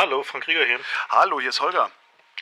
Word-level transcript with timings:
Hallo, 0.00 0.22
Frank 0.22 0.44
Krieger 0.44 0.64
hier. 0.64 0.78
Hallo, 1.10 1.40
hier 1.40 1.50
ist 1.50 1.60
Holger. 1.60 1.90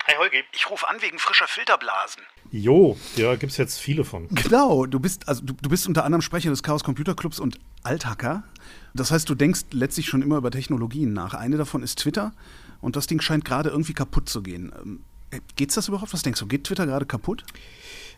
Hi 0.07 0.15
Holgi. 0.17 0.45
Ich 0.55 0.71
rufe 0.71 0.89
an 0.89 1.03
wegen 1.03 1.19
frischer 1.19 1.49
Filterblasen. 1.49 2.23
Jo, 2.53 2.97
ja, 3.17 3.35
gibt 3.35 3.51
es 3.51 3.59
jetzt 3.59 3.81
viele 3.81 4.05
von. 4.05 4.29
Genau, 4.29 4.87
du 4.87 5.01
bist, 5.01 5.27
also 5.29 5.43
du, 5.45 5.55
du 5.55 5.69
bist 5.69 5.89
unter 5.89 6.05
anderem 6.05 6.23
Sprecher 6.23 6.51
des 6.51 6.63
Chaos 6.63 6.85
Computer 6.85 7.17
Clubs 7.17 7.41
und 7.41 7.59
Althacker. 7.83 8.45
Das 8.95 9.11
heißt, 9.11 9.29
du 9.29 9.35
denkst 9.35 9.63
letztlich 9.73 10.07
schon 10.07 10.23
immer 10.23 10.37
über 10.37 10.53
Technologien 10.53 11.13
nach. 11.13 11.35
Eine 11.35 11.57
davon 11.57 11.83
ist 11.83 11.99
Twitter 11.99 12.33
und 12.81 12.95
das 12.95 13.09
Ding 13.09 13.21
scheint 13.21 13.45
gerade 13.45 13.71
irgendwie 13.71 13.93
kaputt 13.95 14.29
zu 14.29 14.41
gehen. 14.41 14.73
Ähm, 14.81 15.05
geht's 15.57 15.75
das 15.75 15.89
überhaupt? 15.89 16.13
Was 16.13 16.23
denkst 16.23 16.39
du? 16.39 16.47
Geht 16.47 16.63
Twitter 16.63 16.87
gerade 16.87 17.07
kaputt? 17.07 17.43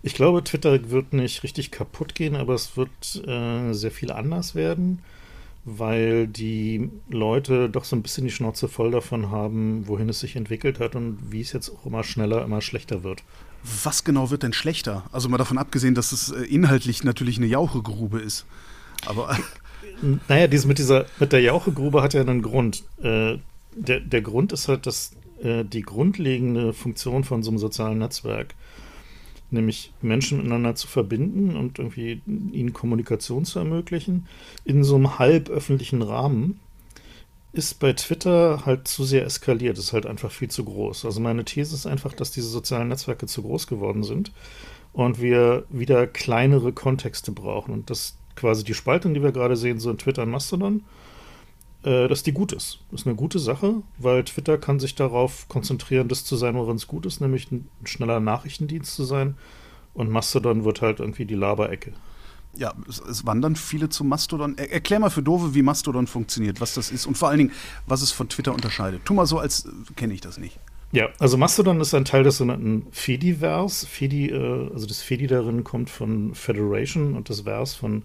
Ich 0.02 0.12
glaube, 0.12 0.44
Twitter 0.44 0.90
wird 0.90 1.14
nicht 1.14 1.42
richtig 1.44 1.70
kaputt 1.70 2.14
gehen, 2.14 2.36
aber 2.36 2.52
es 2.52 2.76
wird 2.76 3.26
äh, 3.26 3.72
sehr 3.72 3.90
viel 3.90 4.12
anders 4.12 4.54
werden 4.54 5.02
weil 5.64 6.26
die 6.26 6.90
Leute 7.08 7.68
doch 7.68 7.84
so 7.84 7.94
ein 7.94 8.02
bisschen 8.02 8.24
die 8.24 8.30
Schnauze 8.30 8.68
voll 8.68 8.90
davon 8.90 9.30
haben, 9.30 9.86
wohin 9.86 10.08
es 10.08 10.20
sich 10.20 10.36
entwickelt 10.36 10.80
hat 10.80 10.96
und 10.96 11.18
wie 11.30 11.40
es 11.40 11.52
jetzt 11.52 11.70
auch 11.70 11.86
immer 11.86 12.02
schneller, 12.02 12.42
immer 12.44 12.60
schlechter 12.60 13.02
wird. 13.02 13.22
Was 13.84 14.04
genau 14.04 14.30
wird 14.30 14.42
denn 14.42 14.54
schlechter? 14.54 15.04
Also 15.12 15.28
mal 15.28 15.36
davon 15.36 15.58
abgesehen, 15.58 15.94
dass 15.94 16.12
es 16.12 16.30
äh, 16.30 16.44
inhaltlich 16.44 17.04
natürlich 17.04 17.36
eine 17.36 17.46
Jauchegrube 17.46 18.18
ist. 18.18 18.46
Aber. 19.06 19.36
Naja, 20.28 20.46
dies 20.46 20.64
mit, 20.64 20.78
dieser, 20.78 21.04
mit 21.18 21.32
der 21.32 21.42
Jauchegrube 21.42 22.02
hat 22.02 22.14
ja 22.14 22.22
einen 22.22 22.40
Grund. 22.40 22.84
Äh, 23.02 23.36
der, 23.74 24.00
der 24.00 24.22
Grund 24.22 24.52
ist 24.52 24.66
halt, 24.66 24.86
dass 24.86 25.12
äh, 25.42 25.62
die 25.64 25.82
grundlegende 25.82 26.72
Funktion 26.72 27.22
von 27.22 27.42
so 27.42 27.50
einem 27.50 27.58
sozialen 27.58 27.98
Netzwerk 27.98 28.54
nämlich 29.52 29.92
Menschen 30.02 30.38
miteinander 30.38 30.74
zu 30.74 30.86
verbinden 30.86 31.56
und 31.56 31.78
irgendwie 31.78 32.22
ihnen 32.26 32.72
Kommunikation 32.72 33.44
zu 33.44 33.58
ermöglichen, 33.58 34.26
in 34.64 34.84
so 34.84 34.96
einem 34.96 35.18
halb 35.18 35.48
öffentlichen 35.48 36.02
Rahmen, 36.02 36.60
ist 37.52 37.80
bei 37.80 37.92
Twitter 37.92 38.64
halt 38.64 38.86
zu 38.86 39.04
sehr 39.04 39.24
eskaliert. 39.24 39.78
Ist 39.78 39.92
halt 39.92 40.06
einfach 40.06 40.30
viel 40.30 40.48
zu 40.48 40.64
groß. 40.64 41.04
Also 41.04 41.20
meine 41.20 41.44
These 41.44 41.74
ist 41.74 41.86
einfach, 41.86 42.12
dass 42.14 42.30
diese 42.30 42.48
sozialen 42.48 42.88
Netzwerke 42.88 43.26
zu 43.26 43.42
groß 43.42 43.66
geworden 43.66 44.04
sind 44.04 44.32
und 44.92 45.20
wir 45.20 45.64
wieder 45.68 46.06
kleinere 46.06 46.72
Kontexte 46.72 47.32
brauchen. 47.32 47.72
Und 47.72 47.90
das 47.90 48.16
quasi 48.36 48.64
die 48.64 48.74
Spaltung, 48.74 49.14
die 49.14 49.22
wir 49.22 49.32
gerade 49.32 49.56
sehen, 49.56 49.80
so 49.80 49.90
in 49.90 49.98
Twitter 49.98 50.22
und 50.22 50.30
Mastodon, 50.30 50.84
dass 51.82 52.22
die 52.22 52.32
gut 52.32 52.52
ist. 52.52 52.80
Das 52.90 53.00
ist 53.00 53.06
eine 53.06 53.16
gute 53.16 53.38
Sache, 53.38 53.76
weil 53.96 54.22
Twitter 54.24 54.58
kann 54.58 54.78
sich 54.78 54.94
darauf 54.94 55.48
konzentrieren, 55.48 56.08
das 56.08 56.24
zu 56.24 56.36
sein, 56.36 56.54
worin 56.54 56.76
es 56.76 56.86
gut 56.86 57.06
ist, 57.06 57.20
nämlich 57.20 57.50
ein 57.50 57.68
schneller 57.84 58.20
Nachrichtendienst 58.20 58.94
zu 58.94 59.04
sein. 59.04 59.36
Und 59.94 60.10
Mastodon 60.10 60.64
wird 60.64 60.82
halt 60.82 61.00
irgendwie 61.00 61.24
die 61.24 61.34
Laberecke. 61.34 61.92
Ja, 62.56 62.74
es, 62.88 63.00
es, 63.00 63.26
wandern 63.26 63.54
viele 63.54 63.88
zu 63.88 64.04
Mastodon. 64.04 64.58
Er, 64.58 64.72
erklär 64.72 64.98
mal 64.98 65.10
für 65.10 65.22
Dove, 65.22 65.54
wie 65.54 65.62
Mastodon 65.62 66.06
funktioniert, 66.06 66.60
was 66.60 66.74
das 66.74 66.90
ist 66.90 67.06
und 67.06 67.16
vor 67.16 67.28
allen 67.28 67.38
Dingen, 67.38 67.52
was 67.86 68.02
es 68.02 68.10
von 68.10 68.28
Twitter 68.28 68.52
unterscheidet. 68.52 69.02
Tu 69.04 69.14
mal 69.14 69.26
so, 69.26 69.38
als 69.38 69.66
äh, 69.66 69.70
kenne 69.96 70.14
ich 70.14 70.20
das 70.20 70.38
nicht. 70.38 70.58
Ja, 70.92 71.10
also 71.20 71.36
Mastodon 71.36 71.80
ist 71.80 71.94
ein 71.94 72.04
Teil 72.04 72.24
des 72.24 72.38
sogenannten 72.38 72.86
Fediverse. 72.90 73.86
Fedi, 73.86 74.30
äh, 74.30 74.70
also 74.72 74.86
das 74.86 75.00
Fedi 75.00 75.28
darin 75.28 75.62
kommt 75.62 75.90
von 75.90 76.34
Federation 76.34 77.14
und 77.14 77.30
das 77.30 77.42
Vers 77.42 77.74
von 77.74 78.02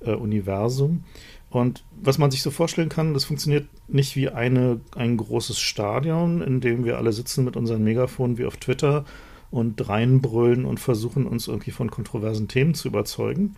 äh, 0.00 0.12
Universum. 0.12 1.04
Und 1.50 1.84
was 2.00 2.18
man 2.18 2.30
sich 2.30 2.42
so 2.42 2.50
vorstellen 2.50 2.90
kann, 2.90 3.14
das 3.14 3.24
funktioniert 3.24 3.68
nicht 3.88 4.16
wie 4.16 4.28
eine, 4.28 4.80
ein 4.94 5.16
großes 5.16 5.58
Stadion, 5.58 6.42
in 6.42 6.60
dem 6.60 6.84
wir 6.84 6.98
alle 6.98 7.12
sitzen 7.12 7.44
mit 7.44 7.56
unseren 7.56 7.82
Megafonen 7.82 8.36
wie 8.36 8.44
auf 8.44 8.58
Twitter 8.58 9.04
und 9.50 9.88
reinbrüllen 9.88 10.66
und 10.66 10.78
versuchen, 10.78 11.26
uns 11.26 11.48
irgendwie 11.48 11.70
von 11.70 11.90
kontroversen 11.90 12.48
Themen 12.48 12.74
zu 12.74 12.88
überzeugen, 12.88 13.56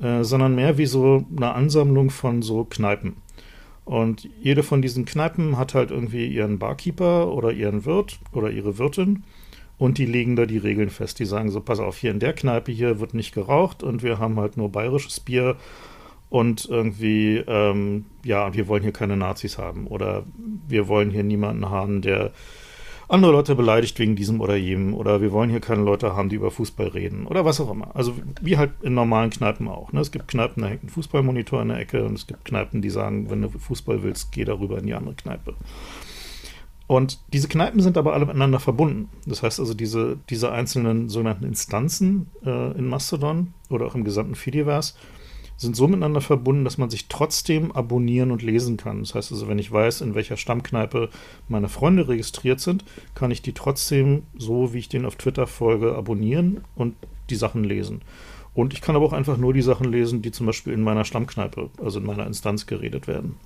äh, 0.00 0.24
sondern 0.24 0.56
mehr 0.56 0.78
wie 0.78 0.86
so 0.86 1.24
eine 1.36 1.54
Ansammlung 1.54 2.10
von 2.10 2.42
so 2.42 2.64
Kneipen. 2.64 3.16
Und 3.84 4.28
jede 4.40 4.62
von 4.62 4.82
diesen 4.82 5.04
Kneipen 5.04 5.58
hat 5.58 5.74
halt 5.74 5.90
irgendwie 5.90 6.26
ihren 6.26 6.58
Barkeeper 6.58 7.32
oder 7.32 7.52
ihren 7.52 7.84
Wirt 7.84 8.18
oder 8.32 8.50
ihre 8.50 8.78
Wirtin 8.78 9.24
und 9.78 9.98
die 9.98 10.06
legen 10.06 10.36
da 10.36 10.46
die 10.46 10.58
Regeln 10.58 10.90
fest. 10.90 11.18
Die 11.18 11.24
sagen 11.24 11.50
so, 11.50 11.60
pass 11.60 11.80
auf, 11.80 11.98
hier 11.98 12.12
in 12.12 12.20
der 12.20 12.32
Kneipe 12.32 12.70
hier 12.70 13.00
wird 13.00 13.14
nicht 13.14 13.34
geraucht 13.34 13.82
und 13.82 14.02
wir 14.02 14.18
haben 14.18 14.38
halt 14.38 14.56
nur 14.56 14.70
bayerisches 14.70 15.18
Bier 15.18 15.56
und 16.32 16.64
irgendwie, 16.64 17.44
ähm, 17.46 18.06
ja, 18.24 18.54
wir 18.54 18.66
wollen 18.66 18.82
hier 18.82 18.92
keine 18.92 19.18
Nazis 19.18 19.58
haben 19.58 19.86
oder 19.86 20.24
wir 20.66 20.88
wollen 20.88 21.10
hier 21.10 21.24
niemanden 21.24 21.68
haben, 21.68 22.00
der 22.00 22.32
andere 23.06 23.32
Leute 23.32 23.54
beleidigt 23.54 23.98
wegen 23.98 24.16
diesem 24.16 24.40
oder 24.40 24.56
jenem 24.56 24.94
oder 24.94 25.20
wir 25.20 25.30
wollen 25.30 25.50
hier 25.50 25.60
keine 25.60 25.82
Leute 25.82 26.16
haben, 26.16 26.30
die 26.30 26.36
über 26.36 26.50
Fußball 26.50 26.86
reden 26.86 27.26
oder 27.26 27.44
was 27.44 27.60
auch 27.60 27.70
immer. 27.70 27.94
Also 27.94 28.14
wie 28.40 28.56
halt 28.56 28.70
in 28.80 28.94
normalen 28.94 29.28
Kneipen 29.28 29.68
auch. 29.68 29.92
Ne? 29.92 30.00
Es 30.00 30.10
gibt 30.10 30.26
Kneipen, 30.26 30.62
da 30.62 30.70
hängt 30.70 30.84
ein 30.84 30.88
Fußballmonitor 30.88 31.60
in 31.60 31.68
der 31.68 31.78
Ecke 31.78 32.02
und 32.02 32.14
es 32.14 32.26
gibt 32.26 32.46
Kneipen, 32.46 32.80
die 32.80 32.88
sagen, 32.88 33.28
wenn 33.28 33.42
du 33.42 33.50
Fußball 33.50 34.02
willst, 34.02 34.32
geh 34.32 34.46
darüber 34.46 34.78
in 34.78 34.86
die 34.86 34.94
andere 34.94 35.14
Kneipe. 35.14 35.52
Und 36.86 37.20
diese 37.34 37.48
Kneipen 37.48 37.82
sind 37.82 37.98
aber 37.98 38.14
alle 38.14 38.24
miteinander 38.24 38.58
verbunden. 38.58 39.10
Das 39.26 39.42
heißt 39.42 39.60
also, 39.60 39.74
diese, 39.74 40.18
diese 40.30 40.50
einzelnen 40.50 41.10
sogenannten 41.10 41.44
Instanzen 41.44 42.30
äh, 42.42 42.72
in 42.78 42.86
Mastodon 42.86 43.52
oder 43.68 43.84
auch 43.84 43.94
im 43.94 44.04
gesamten 44.04 44.34
Fediverse 44.34 44.94
sind 45.56 45.76
so 45.76 45.86
miteinander 45.86 46.20
verbunden, 46.20 46.64
dass 46.64 46.78
man 46.78 46.90
sich 46.90 47.08
trotzdem 47.08 47.72
abonnieren 47.72 48.30
und 48.30 48.42
lesen 48.42 48.76
kann. 48.76 49.00
Das 49.00 49.14
heißt 49.14 49.32
also, 49.32 49.48
wenn 49.48 49.58
ich 49.58 49.70
weiß, 49.70 50.00
in 50.00 50.14
welcher 50.14 50.36
Stammkneipe 50.36 51.08
meine 51.48 51.68
Freunde 51.68 52.08
registriert 52.08 52.60
sind, 52.60 52.84
kann 53.14 53.30
ich 53.30 53.42
die 53.42 53.52
trotzdem, 53.52 54.24
so 54.36 54.72
wie 54.72 54.78
ich 54.78 54.88
denen 54.88 55.06
auf 55.06 55.16
Twitter 55.16 55.46
folge, 55.46 55.94
abonnieren 55.94 56.62
und 56.74 56.94
die 57.30 57.36
Sachen 57.36 57.64
lesen. 57.64 58.02
Und 58.54 58.74
ich 58.74 58.80
kann 58.80 58.96
aber 58.96 59.06
auch 59.06 59.12
einfach 59.12 59.36
nur 59.36 59.54
die 59.54 59.62
Sachen 59.62 59.90
lesen, 59.90 60.20
die 60.20 60.30
zum 60.30 60.46
Beispiel 60.46 60.72
in 60.72 60.82
meiner 60.82 61.04
Stammkneipe, 61.04 61.70
also 61.82 62.00
in 62.00 62.06
meiner 62.06 62.26
Instanz 62.26 62.66
geredet 62.66 63.06
werden. 63.06 63.36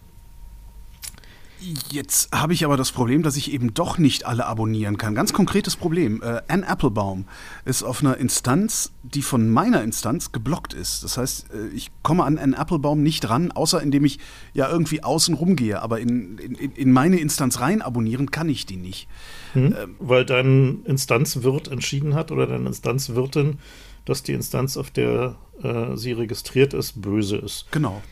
Jetzt 1.90 2.32
habe 2.32 2.52
ich 2.52 2.64
aber 2.64 2.76
das 2.76 2.92
Problem, 2.92 3.22
dass 3.22 3.36
ich 3.36 3.52
eben 3.52 3.72
doch 3.72 3.96
nicht 3.96 4.26
alle 4.26 4.46
abonnieren 4.46 4.98
kann. 4.98 5.14
Ganz 5.14 5.32
konkretes 5.32 5.74
Problem. 5.74 6.22
Äh, 6.22 6.42
Ann 6.48 6.62
Applebaum 6.62 7.24
ist 7.64 7.82
auf 7.82 8.00
einer 8.00 8.18
Instanz, 8.18 8.92
die 9.02 9.22
von 9.22 9.48
meiner 9.50 9.82
Instanz 9.82 10.32
geblockt 10.32 10.74
ist. 10.74 11.02
Das 11.02 11.16
heißt, 11.16 11.46
äh, 11.54 11.68
ich 11.68 11.90
komme 12.02 12.24
an 12.24 12.38
Ann 12.38 12.52
Applebaum 12.52 13.02
nicht 13.02 13.28
ran, 13.30 13.52
außer 13.52 13.82
indem 13.82 14.04
ich 14.04 14.18
ja 14.52 14.68
irgendwie 14.68 15.02
außen 15.02 15.34
rumgehe. 15.34 15.80
Aber 15.80 15.98
in, 15.98 16.36
in, 16.38 16.54
in 16.54 16.92
meine 16.92 17.18
Instanz 17.18 17.58
rein 17.60 17.80
abonnieren 17.80 18.30
kann 18.30 18.50
ich 18.50 18.66
die 18.66 18.76
nicht. 18.76 19.08
Hm, 19.54 19.74
ähm, 19.78 19.94
weil 19.98 20.26
dein 20.26 20.84
Instanzwirt 20.84 21.68
entschieden 21.68 22.14
hat 22.14 22.32
oder 22.32 22.46
deine 22.46 22.66
Instanzwirtin, 22.66 23.58
dass 24.04 24.22
die 24.22 24.32
Instanz, 24.32 24.76
auf 24.76 24.90
der 24.90 25.36
äh, 25.62 25.96
sie 25.96 26.12
registriert 26.12 26.74
ist, 26.74 27.00
böse 27.00 27.38
ist. 27.38 27.66
Genau. 27.70 28.02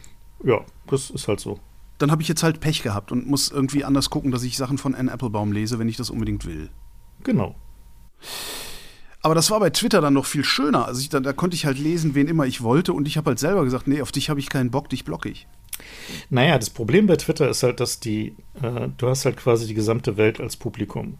Ja, 0.42 0.60
das 0.86 1.10
ist 1.10 1.28
halt 1.28 1.40
so 1.40 1.60
dann 1.98 2.10
habe 2.10 2.22
ich 2.22 2.28
jetzt 2.28 2.42
halt 2.42 2.60
Pech 2.60 2.82
gehabt 2.82 3.12
und 3.12 3.26
muss 3.26 3.50
irgendwie 3.50 3.84
anders 3.84 4.10
gucken, 4.10 4.30
dass 4.30 4.42
ich 4.42 4.56
Sachen 4.56 4.78
von 4.78 4.94
Anne 4.94 5.12
Applebaum 5.12 5.52
lese, 5.52 5.78
wenn 5.78 5.88
ich 5.88 5.96
das 5.96 6.10
unbedingt 6.10 6.44
will. 6.46 6.70
Genau. 7.22 7.54
Aber 9.20 9.34
das 9.34 9.50
war 9.50 9.58
bei 9.58 9.70
Twitter 9.70 10.00
dann 10.02 10.12
noch 10.12 10.26
viel 10.26 10.44
schöner. 10.44 10.86
Also 10.86 11.00
ich, 11.00 11.08
da, 11.08 11.18
da, 11.18 11.32
konnte 11.32 11.54
ich 11.54 11.64
halt 11.64 11.78
lesen, 11.78 12.14
wen 12.14 12.28
immer 12.28 12.44
ich 12.44 12.62
wollte 12.62 12.92
und 12.92 13.08
ich 13.08 13.16
habe 13.16 13.30
halt 13.30 13.38
selber 13.38 13.64
gesagt, 13.64 13.88
nee, 13.88 14.02
auf 14.02 14.12
dich 14.12 14.28
habe 14.28 14.38
ich 14.38 14.50
keinen 14.50 14.70
Bock, 14.70 14.90
dich 14.90 15.04
blocke 15.04 15.30
ich. 15.30 15.46
Naja, 16.30 16.58
das 16.58 16.70
Problem 16.70 17.06
bei 17.06 17.16
Twitter 17.16 17.48
ist 17.48 17.62
halt, 17.62 17.80
dass 17.80 18.00
die, 18.00 18.36
äh, 18.62 18.88
du 18.96 19.08
hast 19.08 19.24
halt 19.24 19.36
quasi 19.36 19.66
die 19.66 19.74
gesamte 19.74 20.16
Welt 20.16 20.40
als 20.40 20.56
Publikum. 20.56 21.18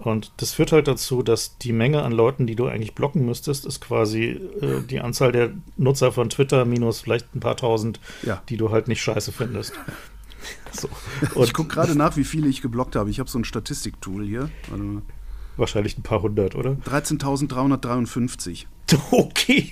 Und 0.00 0.32
das 0.38 0.52
führt 0.52 0.72
halt 0.72 0.88
dazu, 0.88 1.22
dass 1.22 1.58
die 1.58 1.72
Menge 1.72 2.02
an 2.02 2.12
Leuten, 2.12 2.46
die 2.46 2.56
du 2.56 2.66
eigentlich 2.66 2.94
blocken 2.94 3.26
müsstest, 3.26 3.66
ist 3.66 3.80
quasi 3.80 4.40
äh, 4.60 4.80
die 4.88 5.00
Anzahl 5.00 5.30
der 5.30 5.50
Nutzer 5.76 6.10
von 6.10 6.30
Twitter 6.30 6.64
minus 6.64 7.02
vielleicht 7.02 7.34
ein 7.34 7.40
paar 7.40 7.56
tausend, 7.56 8.00
ja. 8.22 8.42
die 8.48 8.56
du 8.56 8.70
halt 8.70 8.88
nicht 8.88 9.02
scheiße 9.02 9.32
findest. 9.32 9.74
So. 10.72 10.88
ich 11.42 11.52
gucke 11.52 11.74
gerade 11.74 11.94
nach, 11.94 12.16
wie 12.16 12.24
viele 12.24 12.48
ich 12.48 12.62
geblockt 12.62 12.96
habe. 12.96 13.10
Ich 13.10 13.18
habe 13.18 13.28
so 13.28 13.38
ein 13.38 13.44
Statistiktool 13.44 14.24
hier. 14.24 14.48
Wahrscheinlich 15.58 15.98
ein 15.98 16.02
paar 16.02 16.22
hundert, 16.22 16.54
oder? 16.54 16.78
13.353. 16.86 18.64
Okay. 19.10 19.70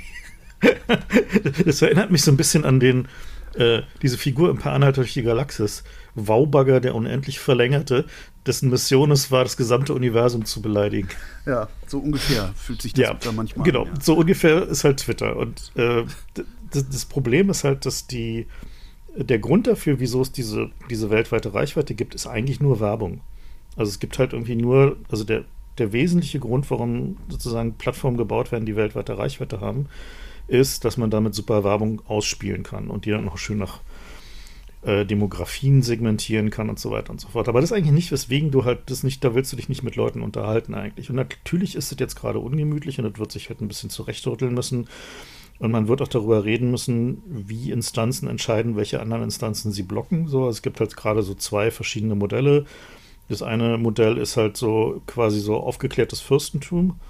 das 1.64 1.80
erinnert 1.80 2.10
mich 2.10 2.22
so 2.22 2.30
ein 2.30 2.36
bisschen 2.36 2.66
an 2.66 2.80
den, 2.80 3.08
äh, 3.54 3.80
diese 4.02 4.18
Figur 4.18 4.50
im 4.50 4.58
Paar 4.58 4.78
durch 4.92 5.14
die 5.14 5.22
Galaxis. 5.22 5.84
Waubagger, 6.14 6.80
der 6.80 6.94
unendlich 6.94 7.38
Verlängerte, 7.38 8.04
dessen 8.48 8.70
Mission 8.70 9.10
es 9.10 9.30
war, 9.30 9.44
das 9.44 9.56
gesamte 9.56 9.94
Universum 9.94 10.44
zu 10.44 10.62
beleidigen. 10.62 11.08
Ja, 11.46 11.68
so 11.86 11.98
ungefähr 11.98 12.52
fühlt 12.56 12.82
sich 12.82 12.94
das 12.94 13.02
ja, 13.02 13.14
da 13.14 13.30
manchmal 13.30 13.64
genau, 13.64 13.82
an. 13.82 13.84
Genau, 13.84 13.96
ja. 13.96 14.02
so 14.02 14.14
ungefähr 14.14 14.66
ist 14.66 14.82
halt 14.84 14.98
Twitter. 15.00 15.36
Und 15.36 15.70
äh, 15.76 16.04
das 16.72 17.04
Problem 17.04 17.50
ist 17.50 17.64
halt, 17.64 17.86
dass 17.86 18.06
die, 18.06 18.46
der 19.14 19.38
Grund 19.38 19.66
dafür, 19.66 20.00
wieso 20.00 20.22
es 20.22 20.32
diese, 20.32 20.70
diese 20.90 21.10
weltweite 21.10 21.54
Reichweite 21.54 21.94
gibt, 21.94 22.14
ist 22.14 22.26
eigentlich 22.26 22.60
nur 22.60 22.80
Werbung. 22.80 23.20
Also 23.76 23.90
es 23.90 24.00
gibt 24.00 24.18
halt 24.18 24.32
irgendwie 24.32 24.56
nur, 24.56 24.96
also 25.10 25.24
der, 25.24 25.44
der 25.78 25.92
wesentliche 25.92 26.40
Grund, 26.40 26.70
warum 26.70 27.18
sozusagen 27.28 27.74
Plattformen 27.74 28.16
gebaut 28.16 28.50
werden, 28.50 28.66
die 28.66 28.76
weltweite 28.76 29.16
Reichweite 29.16 29.60
haben, 29.60 29.86
ist, 30.48 30.84
dass 30.84 30.96
man 30.96 31.10
damit 31.10 31.34
super 31.34 31.62
Werbung 31.62 32.02
ausspielen 32.06 32.62
kann 32.62 32.88
und 32.88 33.04
die 33.04 33.10
dann 33.10 33.26
noch 33.26 33.38
schön 33.38 33.58
nach 33.58 33.80
äh, 34.82 35.04
Demografien 35.04 35.82
segmentieren 35.82 36.50
kann 36.50 36.68
und 36.68 36.78
so 36.78 36.90
weiter 36.90 37.10
und 37.10 37.20
so 37.20 37.28
fort. 37.28 37.48
Aber 37.48 37.60
das 37.60 37.70
ist 37.70 37.76
eigentlich 37.76 37.92
nicht, 37.92 38.12
weswegen 38.12 38.50
du 38.50 38.64
halt 38.64 38.90
das 38.90 39.02
nicht, 39.02 39.24
da 39.24 39.34
willst 39.34 39.52
du 39.52 39.56
dich 39.56 39.68
nicht 39.68 39.82
mit 39.82 39.96
Leuten 39.96 40.22
unterhalten 40.22 40.74
eigentlich. 40.74 41.10
Und 41.10 41.16
natürlich 41.16 41.74
ist 41.74 41.90
es 41.90 41.98
jetzt 41.98 42.16
gerade 42.16 42.38
ungemütlich 42.38 42.98
und 42.98 43.04
das 43.04 43.18
wird 43.18 43.32
sich 43.32 43.48
halt 43.48 43.60
ein 43.60 43.68
bisschen 43.68 43.90
zurechtrütteln 43.90 44.54
müssen. 44.54 44.88
Und 45.58 45.72
man 45.72 45.88
wird 45.88 46.00
auch 46.02 46.08
darüber 46.08 46.44
reden 46.44 46.70
müssen, 46.70 47.22
wie 47.26 47.72
Instanzen 47.72 48.28
entscheiden, 48.28 48.76
welche 48.76 49.00
anderen 49.00 49.24
Instanzen 49.24 49.72
sie 49.72 49.82
blocken. 49.82 50.28
So, 50.28 50.48
es 50.48 50.62
gibt 50.62 50.78
halt 50.78 50.96
gerade 50.96 51.22
so 51.22 51.34
zwei 51.34 51.72
verschiedene 51.72 52.14
Modelle. 52.14 52.64
Das 53.28 53.42
eine 53.42 53.76
Modell 53.76 54.16
ist 54.18 54.36
halt 54.36 54.56
so 54.56 55.02
quasi 55.06 55.40
so 55.40 55.56
aufgeklärtes 55.56 56.20
Fürstentum. 56.20 57.00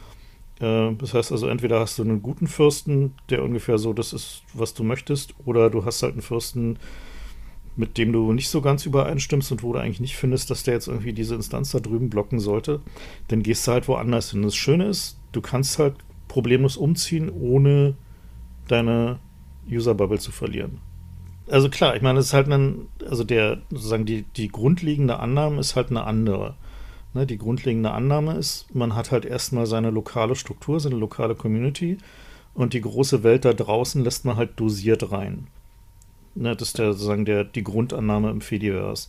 Äh, 0.61 0.95
das 0.95 1.13
heißt 1.15 1.33
also, 1.33 1.47
entweder 1.49 1.81
hast 1.81 1.99
du 1.99 2.03
einen 2.03 2.23
guten 2.23 2.47
Fürsten, 2.47 3.15
der 3.29 3.45
ungefähr 3.45 3.77
so 3.77 3.93
das 3.93 4.15
ist, 4.15 4.43
was 4.55 4.73
du 4.73 4.83
möchtest, 4.83 5.35
oder 5.45 5.69
du 5.69 5.85
hast 5.85 6.03
halt 6.03 6.15
einen 6.15 6.23
Fürsten, 6.23 6.79
mit 7.79 7.97
dem 7.97 8.13
du 8.13 8.33
nicht 8.33 8.49
so 8.49 8.61
ganz 8.61 8.85
übereinstimmst 8.87 9.53
und 9.53 9.63
wo 9.63 9.73
du 9.73 9.79
eigentlich 9.79 10.01
nicht 10.01 10.17
findest, 10.17 10.51
dass 10.51 10.65
der 10.65 10.75
jetzt 10.75 10.89
irgendwie 10.89 11.13
diese 11.13 11.37
Instanz 11.37 11.71
da 11.71 11.79
drüben 11.79 12.11
blocken 12.11 12.41
sollte, 12.41 12.81
dann 13.29 13.45
gehst 13.45 13.67
du 13.67 13.73
halt 13.73 13.87
woanders 13.87 14.33
hin. 14.33 14.43
Das 14.43 14.57
Schöne 14.57 14.87
ist, 14.87 15.17
du 15.31 15.41
kannst 15.41 15.79
halt 15.79 15.95
problemlos 16.27 16.77
umziehen, 16.77 17.31
ohne 17.31 17.95
deine 18.67 19.21
User-Bubble 19.71 20.19
zu 20.19 20.33
verlieren. 20.33 20.81
Also 21.47 21.71
klar, 21.71 21.95
ich 21.95 22.03
meine, 22.03 22.19
es 22.19 22.27
ist 22.27 22.33
halt 22.35 22.49
ein, 22.49 22.89
also 23.09 23.23
der, 23.23 23.63
sozusagen 23.71 24.05
die, 24.05 24.23
die 24.23 24.49
grundlegende 24.49 25.21
Annahme 25.21 25.61
ist 25.61 25.77
halt 25.77 25.91
eine 25.91 26.03
andere. 26.03 26.57
Ne, 27.15 27.27
die 27.27 27.39
grundlegende 27.39 27.93
Annahme 27.93 28.35
ist, 28.35 28.75
man 28.75 28.97
hat 28.97 29.13
halt 29.13 29.25
erstmal 29.25 29.67
seine 29.67 29.91
lokale 29.91 30.35
Struktur, 30.35 30.81
seine 30.81 30.97
lokale 30.97 31.37
Community 31.37 31.97
und 32.55 32.75
die 32.75 32.81
große 32.81 33.23
Welt 33.23 33.45
da 33.45 33.53
draußen 33.53 34.03
lässt 34.03 34.25
man 34.25 34.37
halt 34.37 34.59
dosiert 34.59 35.13
rein. 35.13 35.47
Ne, 36.39 36.55
das 36.55 36.69
ist 36.69 36.79
der, 36.79 36.93
sozusagen 36.93 37.25
der, 37.25 37.43
die 37.43 37.65
Grundannahme 37.65 38.31
im 38.31 38.41
Fediverse. 38.41 39.09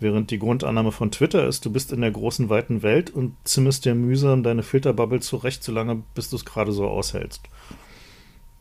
Während 0.00 0.30
die 0.30 0.38
Grundannahme 0.38 0.92
von 0.92 1.10
Twitter 1.10 1.48
ist, 1.48 1.64
du 1.64 1.72
bist 1.72 1.92
in 1.92 2.02
der 2.02 2.10
großen, 2.10 2.50
weiten 2.50 2.82
Welt 2.82 3.10
und 3.10 3.34
zimmerst 3.44 3.84
dir 3.84 3.94
mühsam 3.94 4.42
deine 4.42 4.62
Filterbubble 4.62 5.20
zurecht, 5.20 5.64
solange 5.64 6.02
bis 6.14 6.30
du 6.30 6.36
es 6.36 6.44
gerade 6.44 6.72
so 6.72 6.86
aushältst. 6.86 7.40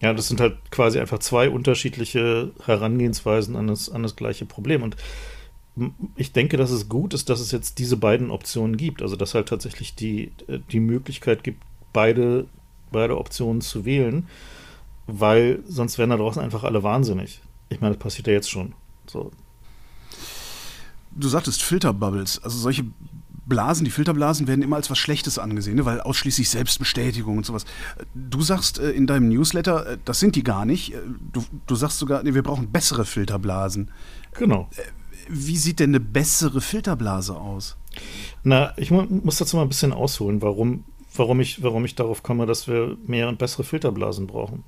Ja, 0.01 0.13
das 0.13 0.29
sind 0.29 0.39
halt 0.39 0.55
quasi 0.71 0.99
einfach 0.99 1.19
zwei 1.19 1.49
unterschiedliche 1.49 2.51
Herangehensweisen 2.65 3.55
an 3.55 3.67
das, 3.67 3.89
an 3.89 4.03
das 4.03 4.15
gleiche 4.15 4.45
Problem. 4.45 4.83
Und 4.83 4.95
ich 6.15 6.31
denke, 6.31 6.55
dass 6.55 6.71
es 6.71 6.87
gut 6.87 7.13
ist, 7.13 7.29
dass 7.29 7.39
es 7.39 7.51
jetzt 7.51 7.77
diese 7.77 7.97
beiden 7.97 8.31
Optionen 8.31 8.77
gibt. 8.77 9.01
Also, 9.01 9.15
dass 9.15 9.35
halt 9.35 9.49
tatsächlich 9.49 9.95
die, 9.95 10.31
die 10.71 10.79
Möglichkeit 10.79 11.43
gibt, 11.43 11.61
beide, 11.93 12.45
beide 12.91 13.17
Optionen 13.17 13.61
zu 13.61 13.85
wählen, 13.85 14.27
weil 15.07 15.59
sonst 15.67 15.97
wären 15.97 16.11
da 16.11 16.17
draußen 16.17 16.41
einfach 16.41 16.63
alle 16.63 16.83
wahnsinnig. 16.83 17.41
Ich 17.69 17.81
meine, 17.81 17.95
das 17.95 18.03
passiert 18.03 18.27
ja 18.27 18.33
jetzt 18.33 18.49
schon. 18.49 18.73
So. 19.07 19.31
Du 21.11 21.27
sagtest 21.27 21.63
Filterbubbles, 21.63 22.43
also 22.43 22.57
solche 22.57 22.85
Blasen, 23.47 23.85
die 23.85 23.91
Filterblasen 23.91 24.47
werden 24.47 24.61
immer 24.61 24.75
als 24.75 24.89
was 24.89 24.97
Schlechtes 24.97 25.39
angesehen, 25.39 25.77
ne? 25.77 25.85
weil 25.85 26.01
ausschließlich 26.01 26.49
Selbstbestätigung 26.49 27.37
und 27.37 27.45
sowas. 27.45 27.65
Du 28.13 28.41
sagst 28.41 28.77
äh, 28.77 28.91
in 28.91 29.07
deinem 29.07 29.29
Newsletter, 29.29 29.87
äh, 29.87 29.97
das 30.03 30.19
sind 30.19 30.35
die 30.35 30.43
gar 30.43 30.65
nicht. 30.65 30.93
Äh, 30.93 30.97
du, 31.31 31.43
du 31.65 31.75
sagst 31.75 31.97
sogar, 31.97 32.23
nee, 32.23 32.33
wir 32.33 32.43
brauchen 32.43 32.71
bessere 32.71 33.05
Filterblasen. 33.05 33.89
Genau. 34.33 34.69
Äh, 34.75 34.81
wie 35.29 35.57
sieht 35.57 35.79
denn 35.79 35.91
eine 35.91 35.99
bessere 36.01 36.61
Filterblase 36.61 37.35
aus? 37.35 37.77
Na, 38.43 38.73
ich 38.77 38.91
mu 38.91 39.03
muss 39.03 39.37
dazu 39.37 39.57
mal 39.57 39.63
ein 39.63 39.69
bisschen 39.69 39.93
ausholen, 39.93 40.41
warum, 40.41 40.83
warum, 41.15 41.39
ich, 41.39 41.63
warum 41.63 41.85
ich 41.85 41.95
darauf 41.95 42.23
komme, 42.23 42.45
dass 42.45 42.67
wir 42.67 42.97
mehr 43.05 43.29
und 43.29 43.39
bessere 43.39 43.63
Filterblasen 43.63 44.27
brauchen. 44.27 44.63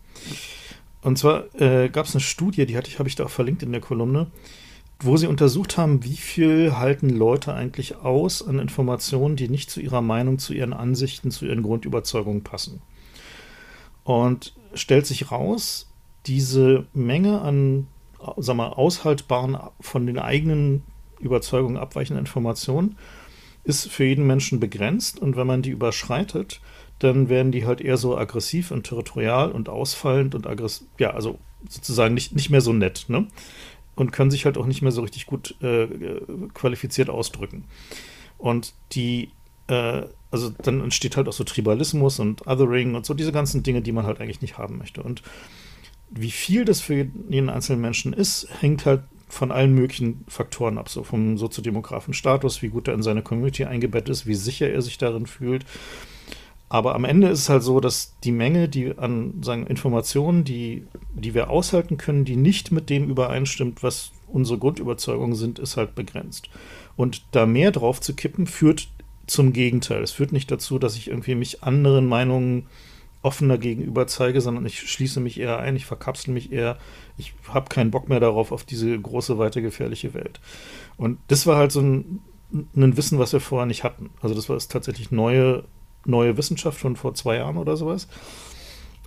Und 1.02 1.18
zwar 1.18 1.54
äh, 1.60 1.90
gab 1.90 2.06
es 2.06 2.16
eine 2.16 2.22
Studie, 2.22 2.66
die 2.66 2.78
hatte 2.78 2.90
ich, 2.90 3.00
habe 3.00 3.08
ich 3.08 3.16
da 3.16 3.26
auch 3.26 3.30
verlinkt 3.30 3.64
in 3.64 3.72
der 3.72 3.82
Kolumne, 3.82 4.28
wo 5.00 5.16
sie 5.16 5.28
untersucht 5.28 5.78
haben, 5.78 6.04
wie 6.04 6.18
viel 6.18 6.76
halten 6.76 7.10
Leute 7.10 7.54
eigentlich 7.54 7.98
aus 7.98 8.46
an 8.46 8.60
Informationen, 8.60 9.38
die 9.38 9.48
nicht 9.48 9.70
zu 9.70 9.80
ihrer 9.80 10.02
Meinung, 10.02 10.40
zu 10.40 10.54
ihren 10.54 10.74
Ansichten, 10.74 11.32
zu 11.32 11.46
ihren 11.46 11.64
Grundüberzeugungen 11.64 12.44
passen. 12.44 12.82
Und 14.04 14.54
stellt 14.74 15.06
sich 15.06 15.32
raus, 15.32 15.90
diese 16.26 16.86
Menge 16.94 17.42
an 17.42 17.88
sag 18.38 18.56
mal, 18.56 18.68
aushaltbaren, 18.68 19.58
von 19.80 20.06
den 20.06 20.20
eigenen 20.20 20.84
Überzeugungen 21.20 21.78
abweichenden 21.78 22.26
Informationen 22.26 22.98
ist 23.64 23.90
für 23.90 24.06
jeden 24.06 24.26
Menschen 24.26 24.60
begrenzt 24.60 25.20
und 25.20 25.36
wenn 25.36 25.48
man 25.48 25.62
die 25.62 25.70
überschreitet, 25.70 26.62
dann 27.00 27.30
werden 27.30 27.52
die 27.52 27.66
halt 27.66 27.82
eher 27.82 27.98
so 27.98 28.18
aggressiv 28.18 28.72
und 28.72 28.84
territorial 28.84 29.52
und 29.52 29.70
ausfallend 29.70 30.36
und 30.36 30.48
aggressiv, 30.48 30.88
ja, 30.98 31.12
also 31.12 31.40
sozusagen 31.68 32.14
nicht, 32.14 32.36
nicht 32.36 32.50
mehr 32.50 32.62
so 32.62 32.74
nett, 32.74 33.06
ne? 33.08 33.28
Und 33.96 34.12
können 34.12 34.32
sich 34.32 34.46
halt 34.46 34.58
auch 34.58 34.66
nicht 34.66 34.82
mehr 34.82 34.92
so 34.92 35.02
richtig 35.02 35.26
gut 35.26 35.56
äh, 35.62 35.88
qualifiziert 36.54 37.10
ausdrücken. 37.10 37.66
Und 38.38 38.74
die, 38.94 39.32
äh, 39.68 40.04
also 40.32 40.50
dann 40.62 40.82
entsteht 40.82 41.18
halt 41.18 41.28
auch 41.28 41.34
so 41.34 41.44
Tribalismus 41.44 42.20
und 42.20 42.48
Othering 42.48 42.96
und 42.96 43.06
so 43.06 43.14
diese 43.14 43.34
ganzen 43.34 43.62
Dinge, 43.64 43.82
die 43.82 43.92
man 43.92 44.06
halt 44.06 44.22
eigentlich 44.22 44.42
nicht 44.42 44.58
haben 44.58 44.78
möchte. 44.78 45.04
Und 45.04 45.22
wie 46.10 46.32
viel 46.32 46.64
das 46.66 46.80
für 46.82 47.08
jeden 47.30 47.50
einzelnen 47.50 47.82
Menschen 47.82 48.14
ist, 48.14 48.48
hängt 48.62 48.86
halt 48.86 49.04
von 49.28 49.52
allen 49.52 49.76
möglichen 49.76 50.26
Faktoren 50.28 50.78
ab, 50.78 50.90
so 50.90 51.04
vom 51.04 51.38
soziodemografischen 51.38 52.16
Status, 52.16 52.62
wie 52.62 52.70
gut 52.70 52.88
er 52.88 52.96
in 52.96 53.04
seine 53.04 53.22
Community 53.22 53.66
eingebettet 53.66 54.10
ist, 54.10 54.26
wie 54.26 54.34
sicher 54.34 54.70
er 54.70 54.82
sich 54.82 54.98
darin 54.98 55.28
fühlt. 55.28 55.66
Aber 56.70 56.94
am 56.94 57.04
Ende 57.04 57.28
ist 57.30 57.40
es 57.40 57.50
halt 57.50 57.64
so, 57.64 57.80
dass 57.80 58.16
die 58.24 58.32
Menge, 58.32 58.70
die 58.70 58.96
an 58.98 59.42
sagen, 59.42 59.66
Informationen, 59.66 60.44
die, 60.44 60.86
die 61.16 61.34
wir 61.34 61.50
aushalten 61.50 61.98
können, 61.98 62.26
die 62.26 62.36
nicht 62.36 62.72
mit 62.72 62.90
dem 62.90 63.10
übereinstimmt, 63.10 63.82
was 63.82 64.12
unsere 64.28 64.60
Grundüberzeugungen 64.60 65.36
sind, 65.36 65.58
ist 65.58 65.78
halt 65.78 65.96
begrenzt. 65.96 66.50
Und 66.96 67.24
da 67.32 67.48
mehr 67.48 67.72
drauf 67.72 68.00
zu 68.02 68.14
kippen, 68.14 68.46
führt 68.46 68.90
zum 69.26 69.54
Gegenteil. 69.54 70.04
Es 70.04 70.12
führt 70.12 70.32
nicht 70.32 70.52
dazu, 70.52 70.80
dass 70.80 70.96
ich 70.96 71.08
irgendwie 71.08 71.36
mich 71.36 71.64
anderen 71.64 72.06
Meinungen 72.08 72.68
offener 73.22 73.58
gegenüber 73.58 74.08
zeige, 74.08 74.40
sondern 74.40 74.66
ich 74.66 74.80
schließe 74.80 75.20
mich 75.20 75.40
eher 75.40 75.60
ein, 75.60 75.76
ich 75.76 75.86
verkapsel 75.86 76.34
mich 76.34 76.52
eher, 76.52 76.78
ich 77.18 77.34
habe 77.50 77.68
keinen 77.70 77.92
Bock 77.92 78.08
mehr 78.08 78.20
darauf, 78.20 78.52
auf 78.52 78.64
diese 78.64 78.98
große, 78.98 79.38
weite, 79.38 79.62
gefährliche 79.62 80.14
Welt. 80.14 80.40
Und 80.98 81.20
das 81.28 81.46
war 81.46 81.58
halt 81.58 81.72
so 81.72 81.82
ein, 81.82 82.22
ein 82.76 82.96
Wissen, 82.96 83.20
was 83.20 83.34
wir 83.34 83.42
vorher 83.42 83.66
nicht 83.66 83.84
hatten. 83.84 84.10
Also 84.22 84.36
das 84.36 84.48
war 84.48 84.58
tatsächlich 84.58 85.12
neue, 85.12 85.66
neue 86.10 86.38
Wissenschaft 86.38 86.80
von 86.80 86.96
vor 86.96 87.14
zwei 87.14 87.38
Jahren 87.38 87.58
oder 87.58 87.78
sowas. 87.78 88.08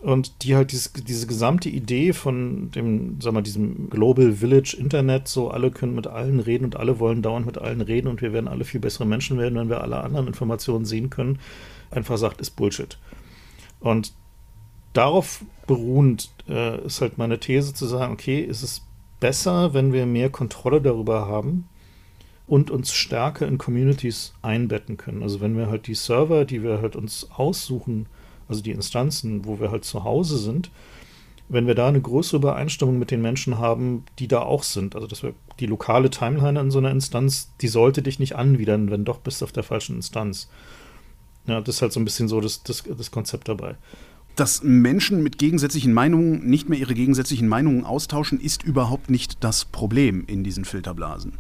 Und 0.03 0.43
die 0.43 0.57
halt 0.57 0.73
dieses, 0.73 0.93
diese 0.93 1.29
gesamte 1.29 1.69
Idee 1.69 2.13
von 2.13 2.73
dem, 2.73 3.21
sag 3.21 3.35
mal, 3.35 3.43
diesem 3.43 3.89
Global 3.89 4.33
Village 4.33 4.77
Internet, 4.77 5.29
so 5.29 5.51
alle 5.51 5.71
können 5.71 5.95
mit 5.95 6.09
allen 6.09 6.41
reden 6.41 6.65
und 6.65 6.77
alle 6.77 6.99
wollen 6.99 7.23
dauernd 7.23 7.47
mit 7.47 7.57
allen 7.57 7.81
reden 7.81 8.09
und 8.09 8.21
wir 8.21 8.33
werden 8.33 8.49
alle 8.49 8.65
viel 8.65 8.81
bessere 8.81 9.07
Menschen 9.07 9.39
werden, 9.39 9.57
wenn 9.57 9.69
wir 9.69 9.81
alle 9.81 10.03
anderen 10.03 10.27
Informationen 10.27 10.85
sehen 10.85 11.09
können, 11.09 11.39
einfach 11.93 12.19
sagt, 12.19 12.41
ist 12.41 12.57
Bullshit. 12.57 12.99
Und 13.79 14.13
darauf 14.93 15.45
beruhend 15.69 16.31
äh, 16.49 16.85
ist 16.85 17.01
halt 17.01 17.17
meine 17.17 17.39
These 17.39 17.73
zu 17.73 17.87
sagen, 17.87 18.13
okay, 18.13 18.41
ist 18.41 18.63
es 18.63 18.83
besser, 19.21 19.73
wenn 19.73 19.93
wir 19.93 20.05
mehr 20.07 20.31
Kontrolle 20.31 20.81
darüber 20.81 21.29
haben 21.29 21.69
und 22.53 22.71
uns 22.71 22.93
stärker 22.93 23.49
in 23.49 23.57
Communities 23.57 24.35
einbetten 24.43 24.99
können. 24.99 25.23
Also 25.23 25.41
wenn 25.41 25.57
wir 25.57 25.71
halt 25.71 25.87
die 25.87 25.95
Server, 25.95 26.45
die 26.45 26.63
wir 26.63 26.83
halt 26.83 26.97
uns 26.97 27.31
aussuchen, 27.35 28.05
also 28.47 28.61
die 28.61 28.73
Instanzen, 28.73 29.47
wo 29.47 29.59
wir 29.59 29.71
halt 29.71 29.87
zu 29.87 30.05
Hause 30.05 30.37
sind, 30.37 30.71
wenn 31.49 31.67
wir 31.67 31.75
da 31.75 31.89
eine 31.89 32.03
größere 32.03 32.37
Übereinstimmung 32.37 32.99
mit 32.99 33.11
den 33.11 33.23
Menschen 33.23 33.57
haben, 33.57 34.05
die 34.19 34.29
da 34.29 34.41
auch 34.41 34.65
sind, 34.65 34.95
also 34.95 35.07
dass 35.07 35.23
wir 35.23 35.33
die 35.61 35.67
lokale 35.67 36.11
Timeline 36.11 36.61
in 36.61 36.71
so 36.71 36.77
einer 36.77 36.91
Instanz, 36.91 37.51
die 37.63 37.69
sollte 37.69 38.03
dich 38.03 38.19
nicht 38.19 38.37
anwidern, 38.37 38.91
wenn 38.91 39.07
doch 39.07 39.21
bist 39.21 39.41
du 39.41 39.47
auf 39.47 39.53
der 39.53 39.63
falschen 39.63 39.97
Instanz. 39.97 40.51
Ja, 41.47 41.63
das 41.63 41.77
ist 41.77 41.83
halt 41.83 41.95
so 41.95 42.01
ein 42.01 42.05
bisschen 42.05 42.29
so 42.29 42.43
das, 42.43 42.63
das, 42.65 42.83
das 42.83 43.11
Konzept 43.11 43.49
dabei. 43.49 43.77
Dass 44.37 44.63
Menschen 44.63 45.23
mit 45.23 45.39
gegensätzlichen 45.39 45.95
Meinungen 45.95 46.45
nicht 46.51 46.69
mehr 46.69 46.79
ihre 46.79 46.93
gegensätzlichen 46.93 47.49
Meinungen 47.49 47.87
austauschen, 47.87 48.39
ist 48.39 48.63
überhaupt 48.63 49.09
nicht 49.09 49.43
das 49.43 49.65
Problem 49.65 50.25
in 50.27 50.45
diesen 50.45 50.67
Filterblasen. 50.67 51.39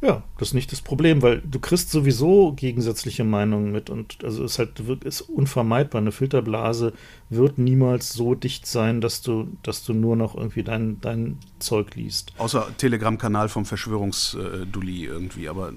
Ja, 0.00 0.22
das 0.38 0.48
ist 0.48 0.54
nicht 0.54 0.70
das 0.70 0.80
Problem, 0.80 1.22
weil 1.22 1.40
du 1.40 1.58
kriegst 1.58 1.90
sowieso 1.90 2.52
gegensätzliche 2.52 3.24
Meinungen 3.24 3.72
mit 3.72 3.90
und 3.90 4.22
also 4.22 4.44
es 4.44 4.52
ist 4.52 4.58
halt 4.60 4.80
ist 5.04 5.22
unvermeidbar. 5.22 6.00
Eine 6.00 6.12
Filterblase 6.12 6.92
wird 7.30 7.58
niemals 7.58 8.12
so 8.12 8.36
dicht 8.36 8.66
sein, 8.66 9.00
dass 9.00 9.22
du, 9.22 9.48
dass 9.64 9.82
du 9.84 9.94
nur 9.94 10.14
noch 10.14 10.36
irgendwie 10.36 10.62
dein, 10.62 11.00
dein 11.00 11.38
Zeug 11.58 11.96
liest. 11.96 12.32
Außer 12.38 12.68
Telegram-Kanal 12.78 13.48
vom 13.48 13.64
Verschwörungsdulli 13.64 15.04
irgendwie, 15.04 15.48
aber 15.48 15.72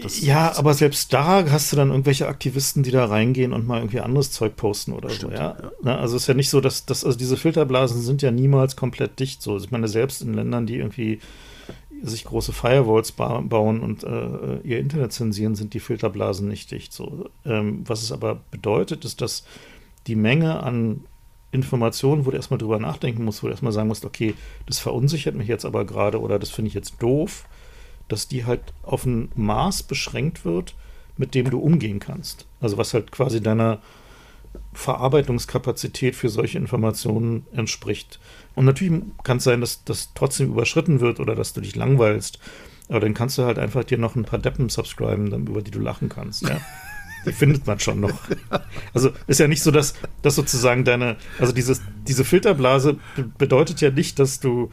das 0.00 0.20
ja, 0.20 0.56
aber 0.56 0.74
selbst 0.74 1.12
da 1.12 1.50
hast 1.50 1.72
du 1.72 1.76
dann 1.76 1.90
irgendwelche 1.90 2.28
Aktivisten, 2.28 2.82
die 2.82 2.90
da 2.90 3.06
reingehen 3.06 3.52
und 3.52 3.66
mal 3.66 3.78
irgendwie 3.78 4.00
anderes 4.00 4.30
Zeug 4.30 4.54
posten 4.56 4.92
oder 4.92 5.10
Stimmt, 5.10 5.32
so, 5.32 5.38
ja. 5.38 5.56
ja. 5.60 5.70
Na, 5.82 5.98
also 5.98 6.16
es 6.16 6.22
ist 6.22 6.28
ja 6.28 6.34
nicht 6.34 6.50
so, 6.50 6.60
dass, 6.60 6.86
dass 6.86 7.04
also 7.04 7.18
diese 7.18 7.36
Filterblasen 7.36 8.00
sind 8.00 8.22
ja 8.22 8.30
niemals 8.30 8.76
komplett 8.76 9.18
dicht 9.18 9.42
so. 9.42 9.56
Ich 9.56 9.70
meine, 9.70 9.88
selbst 9.88 10.22
in 10.22 10.34
Ländern, 10.34 10.66
die 10.66 10.76
irgendwie 10.76 11.20
sich 12.02 12.24
große 12.24 12.52
Firewalls 12.52 13.12
ba 13.12 13.40
bauen 13.40 13.80
und 13.80 14.04
äh, 14.04 14.58
ihr 14.62 14.78
Internet 14.78 15.12
zensieren, 15.12 15.54
sind 15.54 15.74
die 15.74 15.80
Filterblasen 15.80 16.48
nicht 16.48 16.70
dicht. 16.70 16.92
So. 16.92 17.30
Ähm, 17.44 17.82
was 17.86 18.02
es 18.02 18.12
aber 18.12 18.40
bedeutet, 18.50 19.04
ist, 19.04 19.20
dass 19.20 19.44
die 20.06 20.16
Menge 20.16 20.62
an 20.62 21.04
Informationen, 21.52 22.26
wo 22.26 22.30
du 22.30 22.36
erstmal 22.36 22.58
drüber 22.58 22.78
nachdenken 22.78 23.24
musst, 23.24 23.42
wo 23.42 23.46
du 23.46 23.52
erstmal 23.52 23.72
sagen 23.72 23.88
musst, 23.88 24.04
okay, 24.04 24.34
das 24.66 24.78
verunsichert 24.78 25.34
mich 25.34 25.48
jetzt 25.48 25.64
aber 25.64 25.84
gerade 25.84 26.20
oder 26.20 26.38
das 26.38 26.50
finde 26.50 26.68
ich 26.68 26.74
jetzt 26.74 26.96
doof, 27.00 27.46
dass 28.08 28.28
die 28.28 28.44
halt 28.44 28.60
auf 28.82 29.04
ein 29.06 29.30
Maß 29.34 29.84
beschränkt 29.84 30.44
wird, 30.44 30.74
mit 31.16 31.34
dem 31.34 31.50
du 31.50 31.58
umgehen 31.58 31.98
kannst. 31.98 32.46
Also 32.60 32.76
was 32.76 32.94
halt 32.94 33.10
quasi 33.10 33.40
deiner 33.40 33.80
Verarbeitungskapazität 34.72 36.16
für 36.16 36.28
solche 36.28 36.58
Informationen 36.58 37.46
entspricht. 37.52 38.20
Und 38.54 38.64
natürlich 38.64 39.02
kann 39.22 39.38
es 39.38 39.44
sein, 39.44 39.60
dass 39.60 39.84
das 39.84 40.12
trotzdem 40.14 40.48
überschritten 40.48 41.00
wird 41.00 41.20
oder 41.20 41.34
dass 41.34 41.52
du 41.52 41.60
dich 41.60 41.76
langweilst 41.76 42.38
Aber 42.88 43.00
dann 43.00 43.14
kannst 43.14 43.36
du 43.38 43.44
halt 43.44 43.58
einfach 43.58 43.84
dir 43.84 43.98
noch 43.98 44.14
ein 44.14 44.24
paar 44.24 44.38
Deppen 44.38 44.68
subscriben, 44.68 45.32
über 45.46 45.62
die 45.62 45.70
du 45.70 45.80
lachen 45.80 46.08
kannst, 46.08 46.42
ja. 46.48 46.60
Die 47.26 47.32
findet 47.32 47.66
man 47.66 47.80
schon 47.80 47.98
noch. 47.98 48.20
Also 48.94 49.10
ist 49.26 49.40
ja 49.40 49.48
nicht 49.48 49.62
so, 49.62 49.72
dass, 49.72 49.94
dass 50.22 50.36
sozusagen 50.36 50.84
deine, 50.84 51.16
also 51.40 51.52
dieses, 51.52 51.82
diese 52.06 52.24
Filterblase 52.24 52.98
bedeutet 53.36 53.80
ja 53.80 53.90
nicht, 53.90 54.20
dass 54.20 54.38
du, 54.38 54.70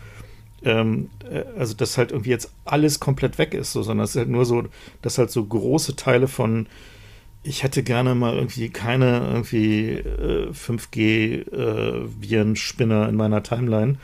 ähm, 0.63 1.09
äh, 1.27 1.45
also 1.57 1.73
dass 1.73 1.97
halt 1.97 2.11
irgendwie 2.11 2.29
jetzt 2.29 2.53
alles 2.63 2.99
komplett 2.99 3.39
weg 3.39 3.55
ist, 3.55 3.71
so, 3.71 3.81
sondern 3.81 4.03
es 4.03 4.11
ist 4.11 4.17
halt 4.17 4.29
nur 4.29 4.45
so, 4.45 4.65
dass 5.01 5.17
halt 5.17 5.31
so 5.31 5.43
große 5.43 5.95
Teile 5.95 6.27
von 6.27 6.67
ich 7.43 7.63
hätte 7.63 7.83
gerne 7.83 8.15
mal 8.15 8.35
irgendwie 8.35 8.69
keine 8.69 9.27
irgendwie 9.27 9.91
äh, 9.91 10.49
5G-Virenspinner 10.51 13.05
äh, 13.05 13.09
in 13.09 13.15
meiner 13.15 13.43
Timeline. 13.43 13.97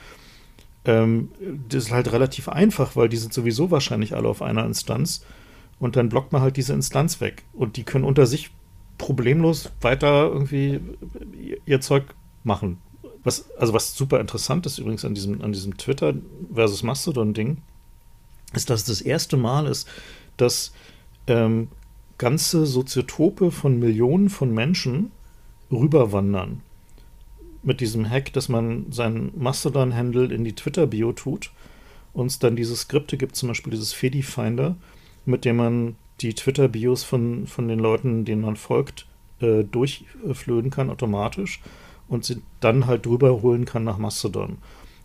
Ähm, 0.85 1.31
das 1.69 1.85
ist 1.85 1.91
halt 1.91 2.11
relativ 2.11 2.49
einfach, 2.49 2.97
weil 2.97 3.09
die 3.09 3.17
sind 3.17 3.33
sowieso 3.33 3.71
wahrscheinlich 3.71 4.15
alle 4.15 4.27
auf 4.27 4.41
einer 4.41 4.65
Instanz. 4.65 5.23
Und 5.79 5.95
dann 5.95 6.09
blockt 6.09 6.33
man 6.33 6.41
halt 6.41 6.57
diese 6.57 6.73
Instanz 6.73 7.21
weg. 7.21 7.43
Und 7.53 7.77
die 7.77 7.83
können 7.83 8.03
unter 8.03 8.25
sich 8.25 8.49
problemlos 8.97 9.71
weiter 9.79 10.27
irgendwie 10.27 10.81
ihr 11.65 11.79
Zeug 11.79 12.03
machen. 12.43 12.79
Was, 13.23 13.49
also 13.57 13.73
was 13.73 13.95
super 13.95 14.19
interessant 14.19 14.65
ist 14.65 14.79
übrigens 14.79 15.05
an 15.05 15.15
diesem, 15.15 15.41
an 15.41 15.53
diesem 15.53 15.77
Twitter 15.77 16.13
versus 16.53 16.83
Mastodon-Ding, 16.83 17.59
ist, 18.53 18.69
dass 18.69 18.83
das 18.83 18.99
erste 19.01 19.37
Mal 19.37 19.67
ist, 19.67 19.87
dass 20.35 20.73
ähm, 21.27 21.69
ganze 22.19 22.67
Soziotope 22.67 23.49
von 23.49 23.79
Millionen 23.79 24.29
von 24.29 24.53
Menschen 24.53 25.11
rüberwandern. 25.71 26.61
Mit 27.63 27.81
diesem 27.81 28.07
Hack, 28.07 28.31
dass 28.33 28.47
man 28.47 28.91
seinen 28.91 29.31
Mastodon-Handle 29.35 30.25
in 30.25 30.43
die 30.43 30.53
Twitter-Bio 30.53 31.13
tut 31.13 31.51
und 32.13 32.27
es 32.27 32.37
dann 32.37 32.55
diese 32.55 32.75
Skripte 32.75 33.17
gibt, 33.17 33.35
zum 33.35 33.49
Beispiel 33.49 33.71
dieses 33.71 33.93
Fedi-Finder, 33.93 34.75
mit 35.25 35.45
dem 35.45 35.55
man 35.55 35.95
die 36.21 36.33
Twitter-Bios 36.33 37.03
von, 37.03 37.47
von 37.47 37.67
den 37.67 37.79
Leuten, 37.79 38.25
denen 38.25 38.41
man 38.41 38.55
folgt, 38.55 39.07
äh, 39.39 39.63
durchflöhen 39.63 40.69
kann 40.69 40.89
automatisch 40.89 41.61
und 42.07 42.25
sie 42.25 42.41
dann 42.59 42.87
halt 42.87 43.05
drüber 43.05 43.41
holen 43.41 43.65
kann 43.65 43.83
nach 43.83 43.97
Mastodon. 43.97 44.57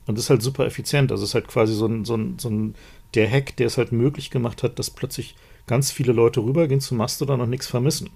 Und 0.06 0.18
das 0.18 0.25
ist 0.25 0.30
halt 0.30 0.42
super 0.42 0.66
effizient. 0.66 1.12
Also 1.12 1.25
es 1.25 1.30
ist 1.30 1.35
halt 1.35 1.49
quasi 1.49 1.75
so 1.75 1.87
ein, 1.87 2.04
so 2.04 2.16
ein, 2.16 2.38
so 2.38 2.50
ein 2.50 2.75
der 3.14 3.30
Hack, 3.30 3.56
der 3.56 3.66
es 3.66 3.78
halt 3.78 3.92
möglich 3.92 4.30
gemacht 4.30 4.62
hat, 4.62 4.78
dass 4.78 4.90
plötzlich 4.90 5.35
ganz 5.66 5.90
viele 5.90 6.12
Leute 6.12 6.40
rübergehen 6.40 6.80
zu 6.80 6.94
Mastodon 6.94 7.40
und 7.40 7.50
nichts 7.50 7.66
vermissen. 7.66 8.11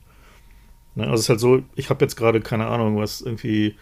Ne? 0.95 1.05
Also 1.05 1.15
es 1.15 1.21
ist 1.23 1.29
halt 1.29 1.41
so, 1.41 1.63
ich 1.77 1.91
habe 1.91 2.05
jetzt 2.05 2.17
gerade 2.17 2.41
keine 2.41 2.67
Ahnung, 2.67 2.99
was 2.99 3.21
irgendwie 3.21 3.77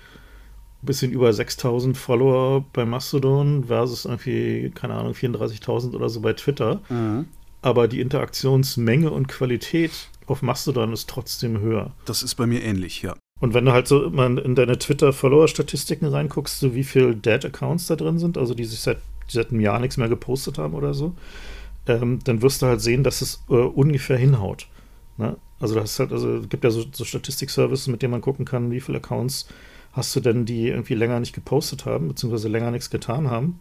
ein 0.83 0.87
bisschen 0.87 1.11
über 1.13 1.33
6000 1.33 1.97
Follower 1.97 2.65
bei 2.73 2.85
Mastodon 2.85 3.65
versus 3.65 4.05
irgendwie, 4.05 4.71
keine 4.75 4.95
Ahnung, 4.95 5.13
34.000 5.13 5.95
oder 5.95 6.09
so 6.09 6.21
bei 6.21 6.35
Twitter. 6.35 6.81
Mhm. 6.89 7.27
Aber 7.63 7.89
die 7.89 8.01
Interaktionsmenge 8.01 9.11
und 9.11 9.27
Qualität 9.27 10.09
auf 10.27 10.43
Mastodon 10.43 10.93
ist 10.93 11.09
trotzdem 11.09 11.61
höher. 11.61 11.93
Das 12.05 12.23
ist 12.23 12.35
bei 12.35 12.47
mir 12.47 12.63
ähnlich, 12.63 13.03
ja. 13.03 13.17
Und 13.41 13.55
wenn 13.55 13.65
du 13.65 13.73
halt 13.73 13.87
so 13.87 14.05
immer 14.05 14.27
in 14.27 14.55
deine 14.55 14.79
Twitter-Follower-Statistiken 14.79 16.07
reinguckst, 16.07 16.59
so 16.59 16.75
wie 16.75 16.85
viele 16.85 17.15
Dead-Accounts 17.15 17.87
da 17.87 17.97
drin 17.97 18.19
sind, 18.19 18.39
also 18.39 18.55
die 18.55 18.65
sich 18.65 18.81
seit, 18.81 18.99
die 19.29 19.37
seit 19.37 19.51
einem 19.51 19.61
Jahr 19.61 19.81
nichts 19.81 19.97
mehr 19.97 20.09
gepostet 20.09 20.59
haben 20.59 20.75
oder 20.75 20.95
so, 20.95 21.15
ähm, 21.87 22.19
dann 22.25 22.43
wirst 22.43 22.63
du 22.63 22.67
halt 22.67 22.81
sehen, 22.81 23.05
dass 23.05 23.23
es 23.23 23.45
äh, 23.49 23.55
ungefähr 23.55 24.17
hinhaut. 24.17 24.69
Ne? 25.17 25.37
Also 25.61 25.75
das 25.75 25.99
halt, 25.99 26.13
also 26.13 26.43
gibt 26.49 26.65
ja 26.65 26.71
so, 26.71 26.85
so 26.93 27.05
Statistik-Services, 27.05 27.89
mit 27.89 28.03
denen 28.03 28.13
man 28.13 28.21
gucken 28.21 28.45
kann, 28.45 28.71
wie 28.71 28.81
viele 28.81 28.99
Accounts 28.99 29.49
hast 29.93 30.15
du 30.15 30.21
denn, 30.21 30.45
die 30.45 30.69
irgendwie 30.69 30.95
länger 30.95 31.21
nicht 31.21 31.35
gepostet 31.35 31.87
haben, 31.87 32.09
beziehungsweise 32.09 32.49
länger 32.49 32.71
nichts 32.71 32.91
getan 32.91 33.31
haben. 33.31 33.59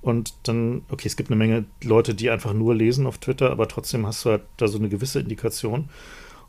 Und 0.00 0.34
dann, 0.44 0.82
okay, 0.88 1.08
es 1.08 1.16
gibt 1.16 1.30
eine 1.30 1.36
Menge 1.36 1.64
Leute, 1.82 2.14
die 2.14 2.30
einfach 2.30 2.52
nur 2.52 2.74
lesen 2.74 3.06
auf 3.06 3.18
Twitter, 3.18 3.50
aber 3.50 3.68
trotzdem 3.68 4.06
hast 4.06 4.24
du 4.24 4.30
halt 4.30 4.42
da 4.56 4.68
so 4.68 4.78
eine 4.78 4.88
gewisse 4.88 5.20
Indikation. 5.20 5.90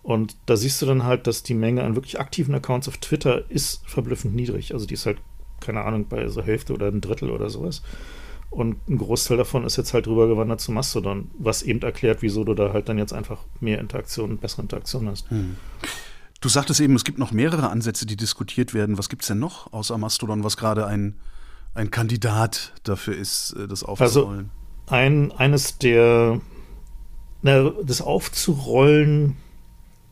Und 0.03 0.37
da 0.45 0.55
siehst 0.55 0.81
du 0.81 0.85
dann 0.85 1.03
halt, 1.03 1.27
dass 1.27 1.43
die 1.43 1.53
Menge 1.53 1.83
an 1.83 1.95
wirklich 1.95 2.19
aktiven 2.19 2.55
Accounts 2.55 2.87
auf 2.87 2.97
Twitter 2.97 3.49
ist 3.49 3.81
verblüffend 3.85 4.35
niedrig. 4.35 4.73
Also 4.73 4.85
die 4.85 4.93
ist 4.93 5.05
halt, 5.05 5.17
keine 5.59 5.83
Ahnung, 5.83 6.05
bei 6.07 6.27
so 6.29 6.41
Hälfte 6.41 6.73
oder 6.73 6.87
ein 6.87 7.01
Drittel 7.01 7.29
oder 7.29 7.49
sowas. 7.49 7.81
Und 8.49 8.87
ein 8.87 8.97
Großteil 8.97 9.37
davon 9.37 9.65
ist 9.65 9.75
jetzt 9.75 9.93
halt 9.93 10.07
rübergewandert 10.07 10.61
zu 10.61 10.71
Mastodon, 10.71 11.29
was 11.37 11.63
eben 11.63 11.81
erklärt, 11.81 12.21
wieso 12.21 12.43
du 12.43 12.53
da 12.53 12.73
halt 12.73 12.87
dann 12.89 12.97
jetzt 12.97 13.13
einfach 13.13 13.39
mehr 13.59 13.79
Interaktion, 13.79 14.37
bessere 14.37 14.61
Interaktion 14.63 15.09
hast. 15.09 15.29
Hm. 15.29 15.57
Du 16.39 16.49
sagtest 16.49 16.79
eben, 16.79 16.95
es 16.95 17.03
gibt 17.03 17.17
noch 17.17 17.31
mehrere 17.31 17.69
Ansätze, 17.69 18.05
die 18.05 18.15
diskutiert 18.15 18.73
werden. 18.73 18.97
Was 18.97 19.09
gibt 19.09 19.23
es 19.23 19.27
denn 19.27 19.39
noch 19.39 19.73
außer 19.73 19.97
Mastodon, 19.97 20.43
was 20.43 20.55
gerade 20.55 20.85
ein, 20.85 21.15
ein 21.73 21.91
Kandidat 21.91 22.73
dafür 22.83 23.17
ist, 23.17 23.53
äh, 23.53 23.67
das 23.67 23.83
aufzurollen? 23.83 24.51
Also 24.85 24.95
ein, 24.95 25.31
eines 25.33 25.77
der, 25.77 26.39
na, 27.41 27.71
das 27.83 28.01
aufzurollen 28.01 29.35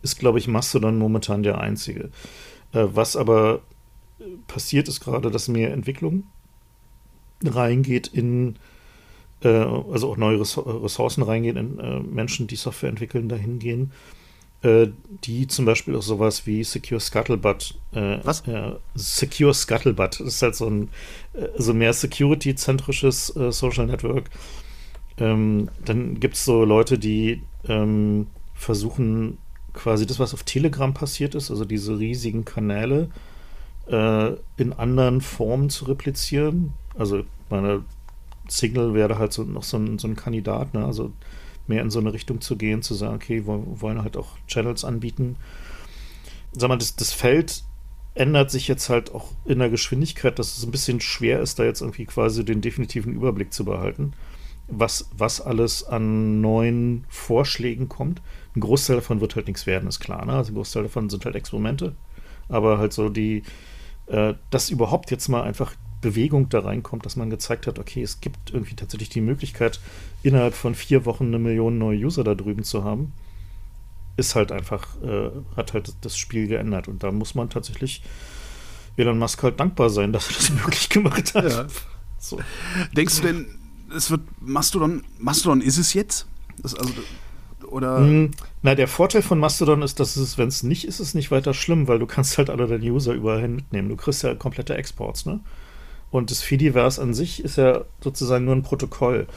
ist, 0.01 0.20
glaube 0.20 0.39
ich, 0.39 0.48
Mastodon 0.48 0.98
momentan 0.98 1.42
der 1.42 1.60
einzige. 1.60 2.10
Äh, 2.74 2.88
was 2.94 3.15
aber 3.15 3.62
passiert 4.48 4.88
ist 4.88 5.00
gerade, 5.00 5.32
dass 5.32 5.48
mehr 5.48 5.72
Entwicklung 5.72 6.24
reingeht 7.44 8.08
in, 8.08 8.56
äh, 9.44 9.48
also 9.48 10.12
auch 10.12 10.18
neue 10.18 10.39
Ressourcen 10.39 11.24
reingehen 11.24 11.58
in 11.58 11.80
äh, 11.80 12.00
Menschen, 12.00 12.48
die 12.48 12.56
Software 12.56 12.89
entwickeln, 12.89 13.30
dahin 13.30 13.60
gehen, 13.60 13.92
äh, 14.65 14.88
die 15.24 15.48
zum 15.48 15.65
Beispiel 15.65 15.96
auch 15.96 16.01
sowas 16.01 16.48
wie 16.48 16.63
Secure 16.63 17.00
Scuttlebutt. 17.00 17.75
Äh, 17.94 18.20
Was? 18.24 18.44
Secure 18.96 19.54
Scuttlebutt 19.54 20.20
das 20.20 20.27
ist 20.27 20.42
halt 20.42 20.56
so 20.56 20.68
ein 20.68 20.89
äh, 21.34 21.48
so 21.58 21.74
mehr 21.74 21.94
Security-zentrisches 21.94 23.36
äh, 23.36 23.51
Social 23.51 23.86
Network. 23.86 24.30
Ähm, 25.18 25.70
dann 25.84 26.20
gibt 26.20 26.36
es 26.36 26.46
so 26.46 26.65
Leute, 26.65 26.98
die 26.98 27.44
ähm, 27.68 28.27
versuchen 28.54 29.38
quasi 29.74 30.06
das, 30.06 30.20
was 30.20 30.34
auf 30.34 30.44
Telegram 30.44 30.94
passiert 30.94 31.36
ist, 31.36 31.51
also 31.51 31.65
diese 31.65 32.00
riesigen 32.00 32.46
Kanäle, 32.46 33.10
in 33.88 34.74
anderen 34.74 35.22
Formen 35.22 35.70
zu 35.70 35.86
replizieren. 35.86 36.74
Also 36.98 37.24
meine 37.50 37.84
Signal 38.48 38.94
wäre 38.94 39.18
halt 39.18 39.34
so 39.34 39.44
noch 39.44 39.64
so 39.64 39.78
ein, 39.78 40.00
so 40.00 40.08
ein 40.08 40.16
Kandidat, 40.16 40.74
ne? 40.74 40.86
also 40.86 41.12
mehr 41.68 41.82
in 41.82 41.90
so 41.90 42.00
eine 42.00 42.14
Richtung 42.14 42.42
zu 42.42 42.58
gehen, 42.58 42.82
zu 42.82 42.94
sagen, 42.94 43.16
okay, 43.16 43.46
wir 43.46 43.82
wollen 43.82 44.04
halt 44.04 44.18
auch 44.18 44.38
Channels 44.48 44.86
anbieten. 44.86 45.36
Sag 46.54 46.70
mal, 46.70 46.78
das, 46.78 46.96
das 46.96 47.12
Feld 47.12 47.64
ändert 48.14 48.50
sich 48.50 48.68
jetzt 48.68 48.90
halt 48.90 49.14
auch 49.14 49.32
in 49.46 49.60
der 49.60 49.70
Geschwindigkeit, 49.70 50.40
dass 50.40 50.58
es 50.58 50.64
ein 50.64 50.72
bisschen 50.72 51.02
schwer 51.02 51.42
ist, 51.42 51.60
da 51.60 51.64
jetzt 51.64 51.82
irgendwie 51.82 52.06
quasi 52.06 52.46
den 52.46 52.62
definitiven 52.62 53.14
Überblick 53.14 53.54
zu 53.54 53.66
behalten, 53.66 54.14
was, 54.68 55.10
was 55.16 55.42
alles 55.42 55.84
an 55.84 56.40
neuen 56.40 57.06
Vorschlägen 57.10 57.90
kommt. 57.90 58.22
Ein 58.56 58.62
Großteil 58.62 58.96
davon 58.96 59.22
wird 59.22 59.36
halt 59.36 59.48
nichts 59.48 59.66
werden, 59.66 59.90
ist 59.90 60.00
klar. 60.00 60.25
Ne? 60.25 60.34
Also 60.34 60.52
ein 60.52 60.56
Großteil 60.56 60.84
davon 60.84 61.10
sind 61.10 61.25
halt 61.25 61.36
Experimente. 61.36 61.96
Aber 62.48 62.78
halt 62.78 62.94
so 62.94 63.10
die, 63.10 63.44
äh, 64.08 64.36
dass 64.50 64.70
überhaupt 64.70 65.12
jetzt 65.12 65.28
mal 65.28 65.44
einfach 65.44 65.75
Bewegung 66.06 66.50
da 66.50 66.60
reinkommt, 66.60 67.04
dass 67.06 67.16
man 67.16 67.32
gezeigt 67.32 67.66
hat, 67.66 67.80
okay, 67.80 68.04
es 68.04 68.22
gibt 68.22 68.54
irgendwie 68.54 68.76
tatsächlich 68.76 69.10
die 69.10 69.22
Möglichkeit, 69.22 69.80
innerhalb 70.22 70.54
von 70.54 70.76
vier 70.76 71.04
Wochen 71.06 71.26
eine 71.26 71.40
Million 71.40 71.80
neue 71.80 71.98
User 71.98 72.24
da 72.24 72.36
drüben 72.36 72.64
zu 72.64 72.84
haben, 72.84 73.12
ist 74.18 74.36
halt 74.36 74.52
einfach, 74.52 75.02
äh, 75.02 75.32
hat 75.56 75.74
halt 75.74 75.94
das 76.02 76.16
Spiel 76.16 76.48
geändert. 76.48 76.88
Und 76.88 77.02
da 77.02 77.12
muss 77.12 77.34
man 77.34 77.50
tatsächlich 77.50 78.04
Elon 78.98 79.18
Musk 79.18 79.42
halt 79.42 79.60
dankbar 79.60 79.90
sein, 79.90 80.14
dass 80.14 80.28
er 80.30 80.36
das 80.36 80.50
möglich 80.64 80.90
gemacht 80.90 81.34
hat. 81.34 81.52
Ja. 81.52 81.66
So. 82.20 82.40
Denkst 82.96 83.22
du 83.22 83.22
denn, 83.24 83.48
es 83.96 84.12
wird 84.12 84.22
Mastodon, 84.40 85.04
Mastodon 85.18 85.60
ist 85.60 85.78
es 85.80 85.96
jetzt? 85.96 86.28
Das 86.62 86.76
also, 86.76 86.94
oder? 87.68 88.00
Mm, 88.00 88.32
na, 88.62 88.76
der 88.76 88.88
Vorteil 88.88 89.24
von 89.24 89.40
Mastodon 89.40 89.82
ist, 89.82 90.00
dass 90.00 90.16
es, 90.18 90.38
wenn 90.38 90.50
es 90.50 90.62
nicht 90.62 90.86
ist, 90.86 91.00
ist 91.00 91.08
es 91.08 91.14
nicht 91.16 91.32
weiter 91.32 91.56
schlimm, 91.56 91.88
weil 91.88 91.98
du 91.98 92.06
kannst 92.06 92.38
halt 92.38 92.52
alle 92.52 92.68
deine 92.68 92.86
User 92.86 93.14
überall 93.14 93.48
mitnehmen. 93.48 93.90
Du 93.90 93.96
kriegst 93.96 94.22
ja 94.22 94.36
komplette 94.36 94.76
Exports, 94.76 95.26
ne? 95.26 95.40
Und 96.16 96.32
das 96.32 96.42
Fediverse 96.42 97.02
an 97.02 97.14
sich 97.14 97.44
ist 97.44 97.58
ja 97.58 97.84
sozusagen 98.00 98.46
nur 98.46 98.56
ein 98.56 98.64
Protokoll, 98.64 99.28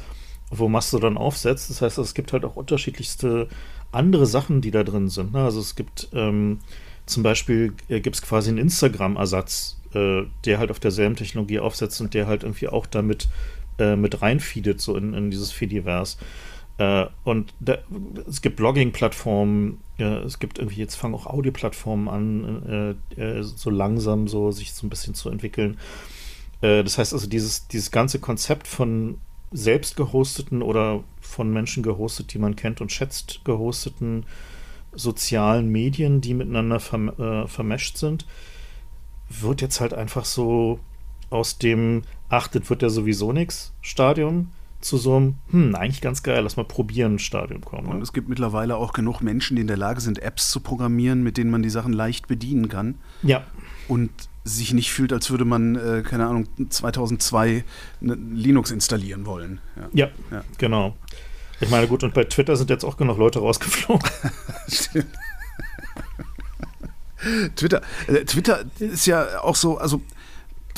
wo 0.49 0.69
Mastodon 0.69 1.19
aufsetzt. 1.19 1.71
Das 1.71 1.83
heißt, 1.83 1.99
es 1.99 2.15
gibt 2.15 2.33
halt 2.33 2.45
auch 2.45 2.55
unterschiedlichste 2.55 3.49
andere 3.91 4.27
Sachen, 4.27 4.61
die 4.61 4.71
da 4.71 4.85
drin 4.85 5.09
sind. 5.09 5.33
Ne? 5.33 5.43
Also 5.43 5.59
es 5.59 5.75
gibt 5.75 6.09
ähm, 6.13 6.61
zum 7.05 7.25
Beispiel 7.25 7.75
äh, 7.89 7.99
gibt 7.99 8.15
es 8.15 8.23
quasi 8.23 8.51
einen 8.51 8.59
Instagram-Ersatz, 8.59 9.81
äh, 9.93 10.23
der 10.45 10.61
halt 10.61 10.71
auf 10.71 10.79
derselben 10.79 11.17
Technologie 11.17 11.59
aufsetzt 11.59 12.01
und 12.01 12.15
der 12.15 12.29
halt 12.29 12.45
irgendwie 12.45 12.69
auch 12.69 12.87
damit 12.87 13.27
äh, 13.81 13.97
mit 13.97 14.23
reinfeedet, 14.23 14.81
so 14.81 14.97
in, 14.97 15.15
in 15.15 15.33
dieses 15.33 15.51
Fediverse. 15.51 16.19
Äh, 16.77 17.07
und 17.25 17.55
da, 17.59 17.79
es 18.29 18.41
gibt 18.41 18.55
Blogging-Plattformen, 18.55 19.81
es 19.99 20.39
gibt 20.39 20.61
irgendwie, 20.61 20.79
jetzt 20.79 20.95
fangen 20.95 21.17
auch 21.17 21.27
Audio-Plattformen 21.27 22.09
an, 22.09 22.97
äh, 23.17 23.21
äh, 23.21 23.43
so 23.43 23.69
langsam 23.69 24.29
so 24.29 24.53
sich 24.53 24.73
so 24.73 24.87
ein 24.87 24.91
bisschen 24.91 25.15
zu 25.15 25.29
entwickeln. 25.29 25.77
Äh, 26.61 26.85
das 26.85 26.99
heißt 26.99 27.13
also, 27.13 27.27
dieses, 27.27 27.69
dieses 27.69 27.91
ganze 27.91 28.19
Konzept 28.19 28.67
von 28.67 29.19
selbst 29.51 29.97
gehosteten 29.97 30.63
oder 30.63 31.03
von 31.21 31.53
Menschen 31.53 31.83
gehostet, 31.83 32.33
die 32.35 32.39
man 32.39 32.57
kennt 32.57 32.81
und 32.81 32.93
schätzt, 32.93 33.41
gehosteten 33.45 34.27
sozialen 34.93 35.69
Medien, 35.69 36.21
die 36.21 36.35
miteinander 36.35 36.81
verm 36.81 37.09
äh, 37.11 37.47
vermescht 37.47 37.97
sind, 37.99 38.27
wird 39.29 39.61
jetzt 39.61 39.81
halt 39.81 39.95
einfach 39.95 40.25
so 40.25 40.81
aus 41.31 41.59
dem, 41.59 42.03
ach, 42.29 42.49
das 42.49 42.69
wird 42.71 42.83
ja 42.83 42.89
sowieso 42.89 43.33
nichts 43.33 43.73
Stadium 43.83 44.49
zu 44.81 44.97
so 44.97 45.17
einem, 45.17 45.35
hm, 45.51 45.75
eigentlich 45.75 46.01
ganz 46.01 46.23
geil, 46.23 46.43
lass 46.43 46.57
mal 46.57 46.65
probieren, 46.65 47.19
Stadium 47.19 47.63
kommen. 47.63 47.89
Und 47.89 48.01
es 48.01 48.13
gibt 48.13 48.29
mittlerweile 48.29 48.77
auch 48.77 48.93
genug 48.93 49.21
Menschen, 49.21 49.57
die 49.57 49.63
in 49.63 49.69
der 49.69 49.77
Lage 49.77 50.01
sind, 50.01 50.21
Apps 50.21 50.51
zu 50.51 50.61
programmieren, 50.61 51.23
mit 51.23 51.37
denen 51.37 51.51
man 51.51 51.63
die 51.63 51.71
Sachen 51.71 51.93
leicht 51.93 52.29
bedienen 52.29 52.69
kann. 52.69 52.97
Ja. 53.23 53.45
Und 53.89 54.11
sich 54.57 54.73
nicht 54.73 54.93
fühlt, 54.93 55.13
als 55.13 55.31
würde 55.31 55.45
man, 55.45 55.77
äh, 55.77 56.03
keine 56.03 56.27
Ahnung, 56.27 56.49
2002 56.69 57.65
Linux 58.01 58.71
installieren 58.71 59.27
wollen. 59.27 59.61
Ja. 59.77 60.07
Ja, 60.07 60.11
ja, 60.31 60.45
genau. 60.59 60.97
Ich 61.61 61.71
meine, 61.71 61.89
gut, 61.89 62.05
und 62.05 62.15
bei 62.15 62.25
Twitter 62.25 62.57
sind 62.57 62.71
jetzt 62.71 62.85
auch 62.85 62.97
genug 62.97 63.19
Leute 63.19 63.41
rausgeflogen. 63.41 64.09
Stimmt. 64.69 65.07
Twitter, 67.57 67.83
äh, 68.07 68.25
Twitter 68.25 68.65
ist 68.79 69.07
ja 69.07 69.43
auch 69.43 69.57
so, 69.57 69.79
also 69.79 70.01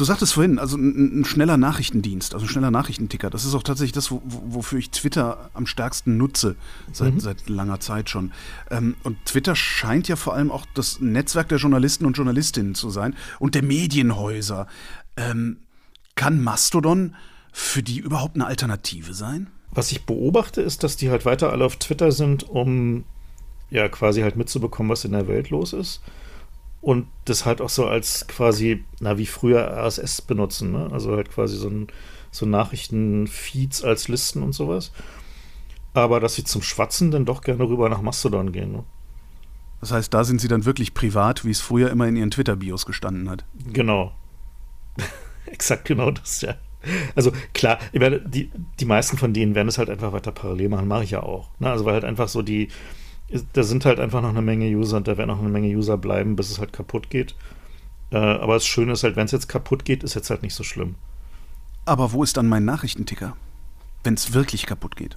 Du 0.00 0.06
sagtest 0.06 0.32
vorhin, 0.32 0.58
also 0.58 0.78
ein, 0.78 1.20
ein, 1.20 1.24
schneller 1.26 1.58
Nachrichtendienst, 1.58 2.32
also 2.32 2.46
ein 2.46 2.48
schneller 2.48 2.70
Nachrichtenticker. 2.70 3.28
Das 3.28 3.44
ist 3.44 3.54
auch 3.54 3.62
tatsächlich 3.62 3.92
das, 3.92 4.10
wo, 4.10 4.22
wofür 4.24 4.78
ich 4.78 4.88
Twitter 4.88 5.50
am 5.52 5.66
stärksten 5.66 6.16
nutze, 6.16 6.56
seit, 6.90 7.12
mhm. 7.12 7.20
seit 7.20 7.50
langer 7.50 7.80
Zeit 7.80 8.08
schon. 8.08 8.32
Ähm, 8.70 8.96
und 9.02 9.22
Twitter 9.26 9.54
scheint 9.54 10.08
ja 10.08 10.16
vor 10.16 10.32
allem 10.32 10.50
auch 10.50 10.64
das 10.72 11.00
Netzwerk 11.00 11.50
der 11.50 11.58
Journalisten 11.58 12.06
und 12.06 12.16
Journalistinnen 12.16 12.74
zu 12.74 12.88
sein 12.88 13.14
und 13.40 13.54
der 13.54 13.62
Medienhäuser. 13.62 14.68
Ähm, 15.18 15.58
kann 16.14 16.42
Mastodon 16.42 17.14
für 17.52 17.82
die 17.82 17.98
überhaupt 17.98 18.36
eine 18.36 18.46
Alternative 18.46 19.12
sein? 19.12 19.50
Was 19.70 19.92
ich 19.92 20.06
beobachte, 20.06 20.62
ist, 20.62 20.82
dass 20.82 20.96
die 20.96 21.10
halt 21.10 21.26
weiter 21.26 21.52
alle 21.52 21.66
auf 21.66 21.76
Twitter 21.76 22.10
sind, 22.10 22.48
um 22.48 23.04
ja 23.68 23.86
quasi 23.90 24.22
halt 24.22 24.36
mitzubekommen, 24.36 24.88
was 24.88 25.04
in 25.04 25.12
der 25.12 25.28
Welt 25.28 25.50
los 25.50 25.74
ist 25.74 26.00
und 26.80 27.06
das 27.26 27.44
halt 27.44 27.60
auch 27.60 27.68
so 27.68 27.86
als 27.86 28.26
quasi, 28.26 28.84
na, 29.00 29.18
wie 29.18 29.26
früher 29.26 29.60
RSS 29.60 30.22
benutzen, 30.22 30.72
ne? 30.72 30.88
Also 30.92 31.14
halt 31.14 31.30
quasi 31.30 31.56
so, 31.56 31.68
ein, 31.68 31.88
so 32.30 32.46
Nachrichtenfeeds 32.46 33.84
als 33.84 34.08
Listen 34.08 34.42
und 34.42 34.52
sowas. 34.52 34.92
Aber 35.92 36.20
dass 36.20 36.34
sie 36.34 36.44
zum 36.44 36.62
Schwatzen 36.62 37.10
dann 37.10 37.26
doch 37.26 37.42
gerne 37.42 37.68
rüber 37.68 37.88
nach 37.88 38.00
Mastodon 38.00 38.52
gehen. 38.52 38.72
Ne? 38.72 38.84
Das 39.80 39.92
heißt, 39.92 40.14
da 40.14 40.24
sind 40.24 40.40
sie 40.40 40.48
dann 40.48 40.64
wirklich 40.64 40.94
privat, 40.94 41.44
wie 41.44 41.50
es 41.50 41.60
früher 41.60 41.90
immer 41.90 42.06
in 42.06 42.16
ihren 42.16 42.30
Twitter-Bios 42.30 42.86
gestanden 42.86 43.28
hat. 43.28 43.44
Genau. 43.72 44.12
Exakt 45.46 45.86
genau 45.86 46.10
das, 46.10 46.40
ja. 46.42 46.54
Also 47.14 47.32
klar, 47.52 47.78
ich 47.92 48.00
werde, 48.00 48.22
die, 48.26 48.50
die 48.78 48.84
meisten 48.86 49.18
von 49.18 49.34
denen 49.34 49.54
werden 49.54 49.68
es 49.68 49.76
halt 49.76 49.90
einfach 49.90 50.12
weiter 50.12 50.32
parallel 50.32 50.70
machen, 50.70 50.88
mache 50.88 51.04
ich 51.04 51.10
ja 51.10 51.22
auch. 51.22 51.50
Ne? 51.58 51.70
Also 51.70 51.84
weil 51.84 51.94
halt 51.94 52.04
einfach 52.04 52.28
so 52.28 52.40
die, 52.40 52.68
da 53.52 53.62
sind 53.62 53.84
halt 53.84 54.00
einfach 54.00 54.22
noch 54.22 54.30
eine 54.30 54.42
Menge 54.42 54.66
User 54.66 54.96
und 54.96 55.08
da 55.08 55.16
werden 55.16 55.30
auch 55.30 55.38
eine 55.38 55.48
Menge 55.48 55.68
User 55.68 55.96
bleiben, 55.96 56.36
bis 56.36 56.50
es 56.50 56.58
halt 56.58 56.72
kaputt 56.72 57.10
geht. 57.10 57.34
Äh, 58.10 58.16
aber 58.16 58.54
das 58.54 58.66
Schöne 58.66 58.92
ist 58.92 59.04
halt, 59.04 59.16
wenn 59.16 59.26
es 59.26 59.32
jetzt 59.32 59.48
kaputt 59.48 59.84
geht, 59.84 60.02
ist 60.02 60.14
jetzt 60.14 60.30
halt 60.30 60.42
nicht 60.42 60.54
so 60.54 60.64
schlimm. 60.64 60.96
Aber 61.84 62.12
wo 62.12 62.22
ist 62.22 62.36
dann 62.36 62.48
mein 62.48 62.64
Nachrichtenticker, 62.64 63.36
wenn 64.04 64.14
es 64.14 64.32
wirklich 64.32 64.66
kaputt 64.66 64.96
geht? 64.96 65.16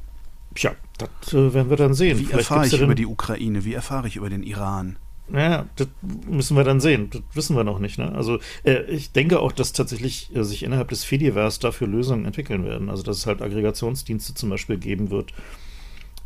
Tja, 0.55 0.73
das 0.97 1.33
äh, 1.33 1.53
werden 1.53 1.69
wir 1.69 1.77
dann 1.77 1.93
sehen. 1.93 2.19
Wie 2.19 2.25
Vielleicht 2.25 2.51
erfahre 2.51 2.67
ich 2.67 2.79
über 2.79 2.95
die 2.95 3.07
Ukraine? 3.07 3.65
Wie 3.65 3.73
erfahre 3.73 4.07
ich 4.07 4.15
über 4.15 4.29
den 4.29 4.43
Iran? 4.43 4.97
Naja, 5.29 5.65
das 5.77 5.87
müssen 6.27 6.57
wir 6.57 6.63
dann 6.63 6.79
sehen. 6.79 7.09
Das 7.09 7.21
wissen 7.33 7.55
wir 7.55 7.63
noch 7.63 7.79
nicht. 7.79 7.97
Ne? 7.97 8.11
Also 8.13 8.39
äh, 8.63 8.83
ich 8.83 9.11
denke 9.11 9.39
auch, 9.39 9.51
dass 9.51 9.73
tatsächlich 9.73 10.35
äh, 10.35 10.43
sich 10.43 10.63
innerhalb 10.63 10.89
des 10.89 11.03
Fediverse 11.03 11.59
dafür 11.59 11.87
Lösungen 11.87 12.25
entwickeln 12.25 12.65
werden. 12.65 12.89
Also 12.89 13.03
dass 13.03 13.17
es 13.17 13.25
halt 13.25 13.41
Aggregationsdienste 13.41 14.35
zum 14.35 14.49
Beispiel 14.49 14.77
geben 14.77 15.09
wird, 15.09 15.33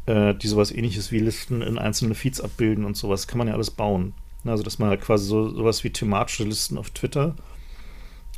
äh, 0.07 0.33
die 0.33 0.47
sowas 0.47 0.71
ähnliches 0.71 1.11
wie 1.11 1.19
Listen 1.19 1.61
in 1.61 1.77
einzelne 1.77 2.15
Feeds 2.15 2.41
abbilden 2.41 2.85
und 2.85 2.97
sowas, 2.97 3.27
kann 3.27 3.37
man 3.37 3.47
ja 3.47 3.53
alles 3.53 3.71
bauen. 3.71 4.13
Also, 4.45 4.63
dass 4.63 4.79
man 4.79 4.89
halt 4.89 5.01
quasi 5.01 5.25
so 5.27 5.49
sowas 5.49 5.83
wie 5.83 5.89
thematische 5.89 6.45
Listen 6.45 6.77
auf 6.77 6.89
Twitter, 6.89 7.35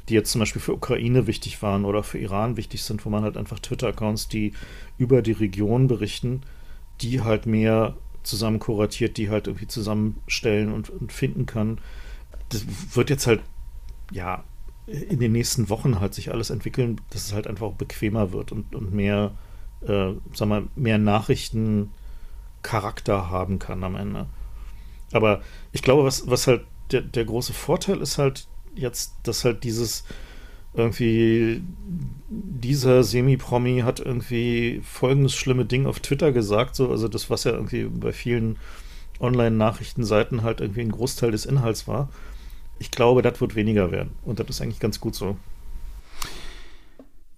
die 0.10 0.16
jetzt 0.16 0.32
zum 0.32 0.40
Beispiel 0.40 0.62
für 0.62 0.74
Ukraine 0.74 1.28
wichtig 1.28 1.62
waren 1.62 1.86
oder 1.86 2.04
für 2.04 2.18
Iran 2.18 2.58
wichtig 2.58 2.84
sind, 2.84 3.06
wo 3.06 3.10
man 3.10 3.24
halt 3.24 3.38
einfach 3.38 3.60
Twitter-Accounts, 3.60 4.28
die 4.28 4.54
über 4.98 5.22
die 5.22 5.34
Region 5.34 5.88
berichten, 5.88 6.42
die 7.02 7.22
halt 7.22 7.46
mehr 7.46 7.96
zusammen 8.24 8.60
kuratiert, 8.60 9.18
die 9.18 9.30
halt 9.30 9.48
irgendwie 9.48 9.68
zusammenstellen 9.68 10.74
und, 10.74 10.90
und 10.90 11.12
finden 11.12 11.46
kann. 11.46 11.80
Das 12.50 12.66
wird 12.96 13.12
jetzt 13.12 13.28
halt, 13.28 13.42
ja, 14.12 14.44
in 14.88 15.20
den 15.20 15.32
nächsten 15.32 15.70
Wochen 15.70 16.00
halt 16.00 16.16
sich 16.16 16.32
alles 16.32 16.50
entwickeln, 16.50 17.00
dass 17.12 17.28
es 17.28 17.34
halt 17.34 17.46
einfach 17.46 17.72
bequemer 17.74 18.32
wird 18.32 18.52
und, 18.52 18.74
und 18.74 18.92
mehr 18.92 19.32
äh, 19.88 20.14
sag 20.34 20.48
mal, 20.48 20.64
mehr 20.76 20.98
Nachrichtencharakter 20.98 23.30
haben 23.30 23.60
kann 23.60 23.84
am 23.84 23.96
Ende. 23.96 24.26
Aber 25.12 25.42
ich 25.72 25.82
glaube, 25.82 26.04
was, 26.04 26.30
was 26.30 26.48
halt 26.48 26.66
der, 26.92 27.02
der 27.02 27.26
große 27.26 27.54
Vorteil 27.54 28.02
ist 28.02 28.18
halt 28.18 28.48
jetzt, 28.76 29.14
dass 29.24 29.46
halt 29.46 29.64
dieses 29.64 30.04
irgendwie 30.74 31.64
dieser 32.30 33.04
Semi-Promi 33.04 33.80
hat 33.80 34.00
irgendwie 34.00 34.82
folgendes 34.84 35.34
schlimme 35.34 35.66
Ding 35.66 35.88
auf 35.88 36.00
Twitter 36.00 36.32
gesagt, 36.32 36.76
so, 36.76 36.92
also 36.92 37.08
das, 37.08 37.30
was 37.30 37.44
ja 37.44 37.54
irgendwie 37.54 37.86
bei 37.86 38.14
vielen 38.14 38.58
Online-Nachrichtenseiten 39.20 40.44
halt 40.44 40.62
irgendwie 40.62 40.82
ein 40.82 40.92
Großteil 40.92 41.32
des 41.32 41.46
Inhalts 41.46 41.88
war. 41.88 42.10
Ich 42.78 42.92
glaube, 42.92 43.22
das 43.22 43.42
wird 43.42 43.56
weniger 43.56 43.92
werden. 43.92 44.12
Und 44.24 44.40
das 44.40 44.48
ist 44.48 44.62
eigentlich 44.62 44.80
ganz 44.80 45.00
gut 45.00 45.16
so. 45.16 45.38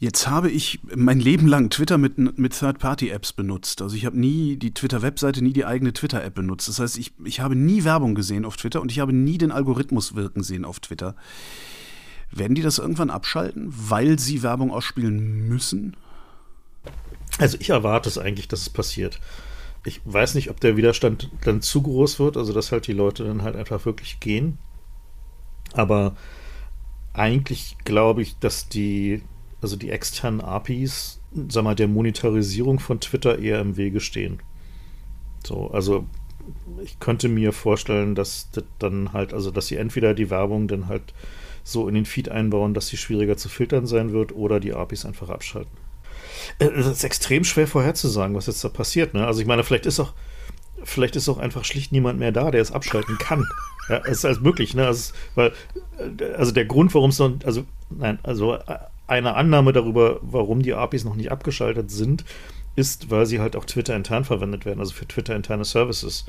Jetzt 0.02 0.28
habe 0.28 0.50
ich 0.50 0.80
mein 0.96 1.20
Leben 1.20 1.46
lang 1.46 1.70
Twitter 1.70 2.00
mit, 2.00 2.18
mit 2.18 2.58
Third-Party-Apps 2.58 3.34
benutzt. 3.34 3.84
Also 3.84 3.96
ich 3.96 4.08
habe 4.08 4.20
nie 4.20 4.58
die 4.58 4.74
Twitter-Webseite, 4.74 5.44
nie 5.44 5.54
die 5.54 5.64
eigene 5.64 5.94
Twitter-App 5.94 6.34
benutzt. 6.34 6.68
Das 6.68 6.80
heißt, 6.80 6.98
ich, 6.98 7.14
ich 7.24 7.40
habe 7.40 7.56
nie 7.56 7.84
Werbung 7.84 8.16
gesehen 8.16 8.44
auf 8.44 8.58
Twitter 8.58 8.82
und 8.82 8.92
ich 8.92 8.98
habe 8.98 9.14
nie 9.14 9.38
den 9.38 9.52
Algorithmus 9.52 10.16
wirken 10.16 10.42
sehen 10.42 10.66
auf 10.66 10.80
Twitter. 10.80 11.16
Werden 12.32 12.56
die 12.56 12.64
das 12.64 12.80
irgendwann 12.80 13.12
abschalten, 13.12 13.72
weil 13.72 14.18
sie 14.18 14.42
Werbung 14.42 14.72
ausspielen 14.72 15.48
müssen? 15.48 15.96
Also 17.38 17.58
ich 17.60 17.70
erwarte 17.70 18.10
es 18.10 18.18
eigentlich, 18.18 18.48
dass 18.48 18.62
es 18.62 18.72
passiert. 18.72 19.20
Ich 19.86 20.02
weiß 20.06 20.34
nicht, 20.34 20.50
ob 20.50 20.60
der 20.60 20.78
Widerstand 20.78 21.30
dann 21.44 21.62
zu 21.62 21.84
groß 21.84 22.18
wird, 22.18 22.38
also 22.38 22.54
dass 22.54 22.72
halt 22.72 22.88
die 22.88 22.94
Leute 22.94 23.24
dann 23.24 23.44
halt 23.44 23.56
einfach 23.56 23.86
wirklich 23.86 24.20
gehen. 24.20 24.58
Aber 25.74 26.16
eigentlich 27.14 27.78
glaube 27.84 28.24
ich, 28.24 28.40
dass 28.40 28.68
die 28.68 29.22
also 29.62 29.76
die 29.76 29.90
externen 29.90 30.42
APIs, 30.42 31.20
sag 31.50 31.64
mal, 31.64 31.76
der 31.76 31.88
Monetarisierung 31.88 32.80
von 32.80 33.00
Twitter 33.00 33.40
eher 33.40 33.62
im 33.62 33.78
Wege 33.78 34.00
stehen. 34.00 34.42
So, 35.46 35.70
also 35.72 36.06
ich 36.84 37.00
könnte 37.00 37.30
mir 37.30 37.54
vorstellen, 37.54 38.16
dass 38.16 38.50
das 38.52 38.64
dann 38.80 39.14
halt, 39.14 39.34
also 39.34 39.52
dass 39.52 39.68
sie 39.68 39.78
entweder 39.78 40.14
die 40.14 40.30
Werbung 40.30 40.68
dann 40.68 40.88
halt 40.88 41.14
so 41.64 41.88
in 41.88 41.94
den 41.94 42.06
Feed 42.06 42.30
einbauen, 42.30 42.74
dass 42.74 42.88
sie 42.88 42.98
schwieriger 42.98 43.38
zu 43.38 43.50
filtern 43.50 43.86
sein 43.86 44.12
wird, 44.12 44.34
oder 44.34 44.60
die 44.60 44.74
APIs 44.74 45.06
einfach 45.06 45.30
abschalten. 45.30 45.72
Äh, 46.60 46.66
es 46.66 46.88
ist 46.88 47.04
extrem 47.04 47.44
schwer 47.44 47.68
vorherzusagen, 47.68 48.36
was 48.36 48.48
jetzt 48.48 48.64
da 48.64 48.70
passiert. 48.70 49.14
Ne? 49.14 49.26
Also 49.26 49.42
ich 49.42 49.48
meine, 49.48 49.64
vielleicht 49.64 49.86
ist 49.86 50.00
auch, 50.00 50.14
vielleicht 50.84 51.16
ist 51.16 51.30
auch 51.30 51.38
einfach 51.38 51.64
schlicht 51.66 51.92
niemand 51.92 52.20
mehr 52.20 52.32
da, 52.32 52.52
der 52.52 52.62
es 52.62 52.72
abschalten 52.72 53.18
kann. 53.18 53.48
Ja, 53.90 54.02
es 54.06 54.20
ist 54.20 54.26
alles 54.26 54.40
möglich, 54.42 54.74
ne? 54.74 54.86
Also, 54.86 55.14
weil, 55.36 55.54
äh, 55.98 56.34
also 56.34 56.52
der 56.52 56.66
Grund, 56.66 56.94
warum 56.94 57.10
es 57.10 57.20
noch, 57.20 57.32
also 57.44 57.66
nein, 57.90 58.20
also 58.24 58.56
äh, 58.56 58.78
eine 59.12 59.36
Annahme 59.36 59.74
darüber, 59.74 60.20
warum 60.22 60.62
die 60.62 60.74
APIs 60.74 61.04
noch 61.04 61.16
nicht 61.16 61.32
abgeschaltet 61.32 61.92
sind, 61.92 62.24
ist, 62.76 63.12
weil 63.12 63.26
sie 63.26 63.40
halt 63.40 63.56
auch 63.56 63.66
Twitter 63.66 63.96
intern 63.96 64.24
verwendet 64.24 64.66
werden, 64.66 64.80
also 64.80 64.94
für 64.94 65.08
Twitter 65.08 65.36
interne 65.36 65.66
Services. 65.66 66.26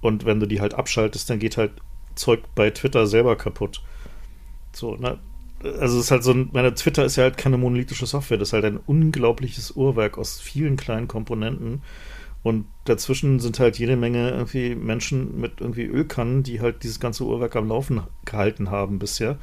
Und 0.00 0.24
wenn 0.24 0.38
du 0.38 0.46
die 0.46 0.60
halt 0.60 0.74
abschaltest, 0.74 1.28
dann 1.28 1.40
geht 1.40 1.56
halt 1.56 1.72
Zeug 2.14 2.40
bei 2.54 2.70
Twitter 2.70 3.06
selber 3.06 3.36
kaputt. 3.36 3.82
So, 4.72 4.94
ne? 4.96 5.18
Also 5.62 5.98
es 5.98 6.04
ist 6.04 6.10
halt 6.10 6.22
so 6.22 6.32
ein, 6.32 6.50
meine 6.52 6.74
Twitter 6.74 7.04
ist 7.04 7.16
ja 7.16 7.24
halt 7.24 7.38
keine 7.38 7.56
monolithische 7.56 8.06
Software, 8.06 8.36
das 8.36 8.50
ist 8.50 8.52
halt 8.52 8.66
ein 8.66 8.76
unglaubliches 8.76 9.72
Uhrwerk 9.72 10.18
aus 10.18 10.40
vielen 10.40 10.76
kleinen 10.76 11.08
Komponenten. 11.08 11.82
Und 12.42 12.66
dazwischen 12.84 13.40
sind 13.40 13.58
halt 13.58 13.78
jede 13.78 13.96
Menge 13.96 14.30
irgendwie 14.30 14.74
Menschen 14.74 15.40
mit 15.40 15.62
irgendwie 15.62 15.86
Ölkannen, 15.86 16.42
die 16.42 16.60
halt 16.60 16.82
dieses 16.82 17.00
ganze 17.00 17.24
Uhrwerk 17.24 17.56
am 17.56 17.68
Laufen 17.68 18.02
gehalten 18.26 18.70
haben 18.70 18.98
bisher. 18.98 19.38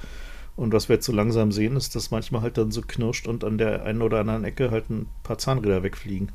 Und 0.56 0.74
was 0.74 0.90
wir 0.90 0.96
jetzt 0.96 1.06
so 1.06 1.14
langsam 1.14 1.52
sehen, 1.52 1.76
ist, 1.76 1.96
dass 1.96 2.12
manchmal 2.12 2.42
halt 2.42 2.58
dann 2.58 2.72
so 2.72 2.82
knirscht 2.82 3.28
und 3.28 3.44
an 3.44 3.58
der 3.58 3.84
einen 3.84 4.02
oder 4.02 4.20
anderen 4.20 4.44
Ecke 4.44 4.72
halt 4.72 4.90
ein 4.90 5.08
paar 5.24 5.38
Zahnräder 5.38 5.84
wegfliegen. 5.84 6.32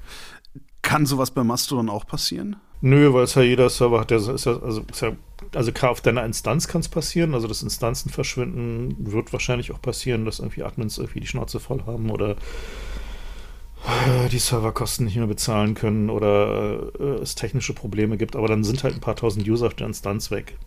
Kann 0.82 1.06
sowas 1.06 1.30
bei 1.30 1.44
Mastodon 1.44 1.88
auch 1.88 2.06
passieren? 2.06 2.56
Nö, 2.80 3.12
weil 3.12 3.24
es 3.24 3.34
ja 3.34 3.42
jeder 3.42 3.70
Server 3.70 4.00
hat, 4.00 4.10
der 4.10 4.18
ist 4.18 4.44
ja, 4.44 4.60
also, 4.60 4.84
ist 4.90 5.00
ja, 5.00 5.12
also 5.54 5.72
klar, 5.72 5.90
auf 5.90 6.00
deiner 6.00 6.24
Instanz 6.24 6.68
kann 6.68 6.82
es 6.82 6.88
passieren, 6.88 7.34
also 7.34 7.48
das 7.48 7.62
Instanzen 7.62 8.10
verschwinden 8.10 8.94
wird 8.98 9.32
wahrscheinlich 9.32 9.72
auch 9.72 9.80
passieren, 9.80 10.24
dass 10.24 10.40
irgendwie 10.40 10.62
Admins 10.62 10.98
irgendwie 10.98 11.20
die 11.20 11.26
Schnauze 11.26 11.58
voll 11.58 11.82
haben 11.86 12.10
oder 12.10 12.36
äh, 13.86 14.28
die 14.30 14.38
Serverkosten 14.38 15.06
nicht 15.06 15.16
mehr 15.16 15.26
bezahlen 15.26 15.74
können 15.74 16.10
oder 16.10 16.92
äh, 17.00 17.22
es 17.22 17.34
technische 17.34 17.72
Probleme 17.72 18.18
gibt, 18.18 18.36
aber 18.36 18.48
dann 18.48 18.62
sind 18.62 18.84
halt 18.84 18.94
ein 18.94 19.00
paar 19.00 19.16
tausend 19.16 19.48
User 19.48 19.66
auf 19.66 19.74
der 19.74 19.86
Instanz 19.86 20.30
weg. 20.30 20.58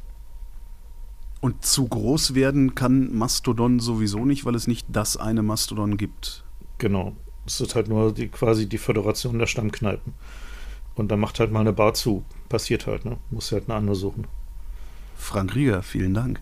Und 1.42 1.66
zu 1.66 1.88
groß 1.88 2.36
werden 2.36 2.76
kann 2.76 3.16
Mastodon 3.16 3.80
sowieso 3.80 4.26
nicht, 4.26 4.46
weil 4.46 4.56
es 4.56 4.68
nicht 4.68 4.88
das 4.90 5.16
eine 5.16 5.42
Mastodon 5.42 5.98
gibt. 5.98 6.44
Genau. 6.78 7.16
Es 7.46 7.62
ist 7.62 7.76
halt 7.76 7.88
nur 7.88 8.14
die, 8.14 8.28
quasi 8.28 8.68
die 8.68 8.78
Föderation 8.78 9.40
der 9.40 9.48
Stammkneipen. 9.48 10.14
Und 10.96 11.10
da 11.10 11.18
macht 11.18 11.40
halt 11.40 11.52
mal 11.52 11.62
eine 11.62 11.74
Bar 11.74 11.94
zu. 11.94 12.26
Passiert 12.50 12.88
halt, 12.88 13.06
ne? 13.06 13.18
Muss 13.32 13.52
halt 13.52 13.70
eine 13.70 13.78
andere 13.78 13.96
suchen. 13.96 14.28
Frank 15.16 15.56
Rieger, 15.56 15.82
vielen 15.82 16.14
Dank. 16.14 16.42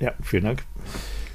Ja, 0.00 0.12
vielen 0.22 0.44
Dank. 0.44 0.64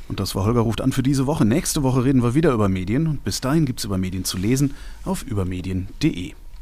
Und 0.08 0.20
das 0.20 0.36
war 0.36 0.46
Holger 0.46 0.62
ruft 0.62 0.82
an 0.82 0.92
für 0.92 1.04
diese 1.04 1.28
Woche. 1.28 1.46
Nächste 1.46 1.84
Woche 1.84 2.04
reden 2.04 2.24
wir 2.24 2.34
wieder 2.34 2.52
über 2.54 2.70
Medien 2.70 3.08
und 3.08 3.24
bis 3.24 3.42
dahin 3.42 3.66
gibt 3.66 3.80
es 3.80 3.86
über 3.86 3.98
Medien 3.98 4.26
zu 4.26 4.38
lesen 4.38 4.74
auf 5.04 5.24
übermedien.de. 5.24 6.34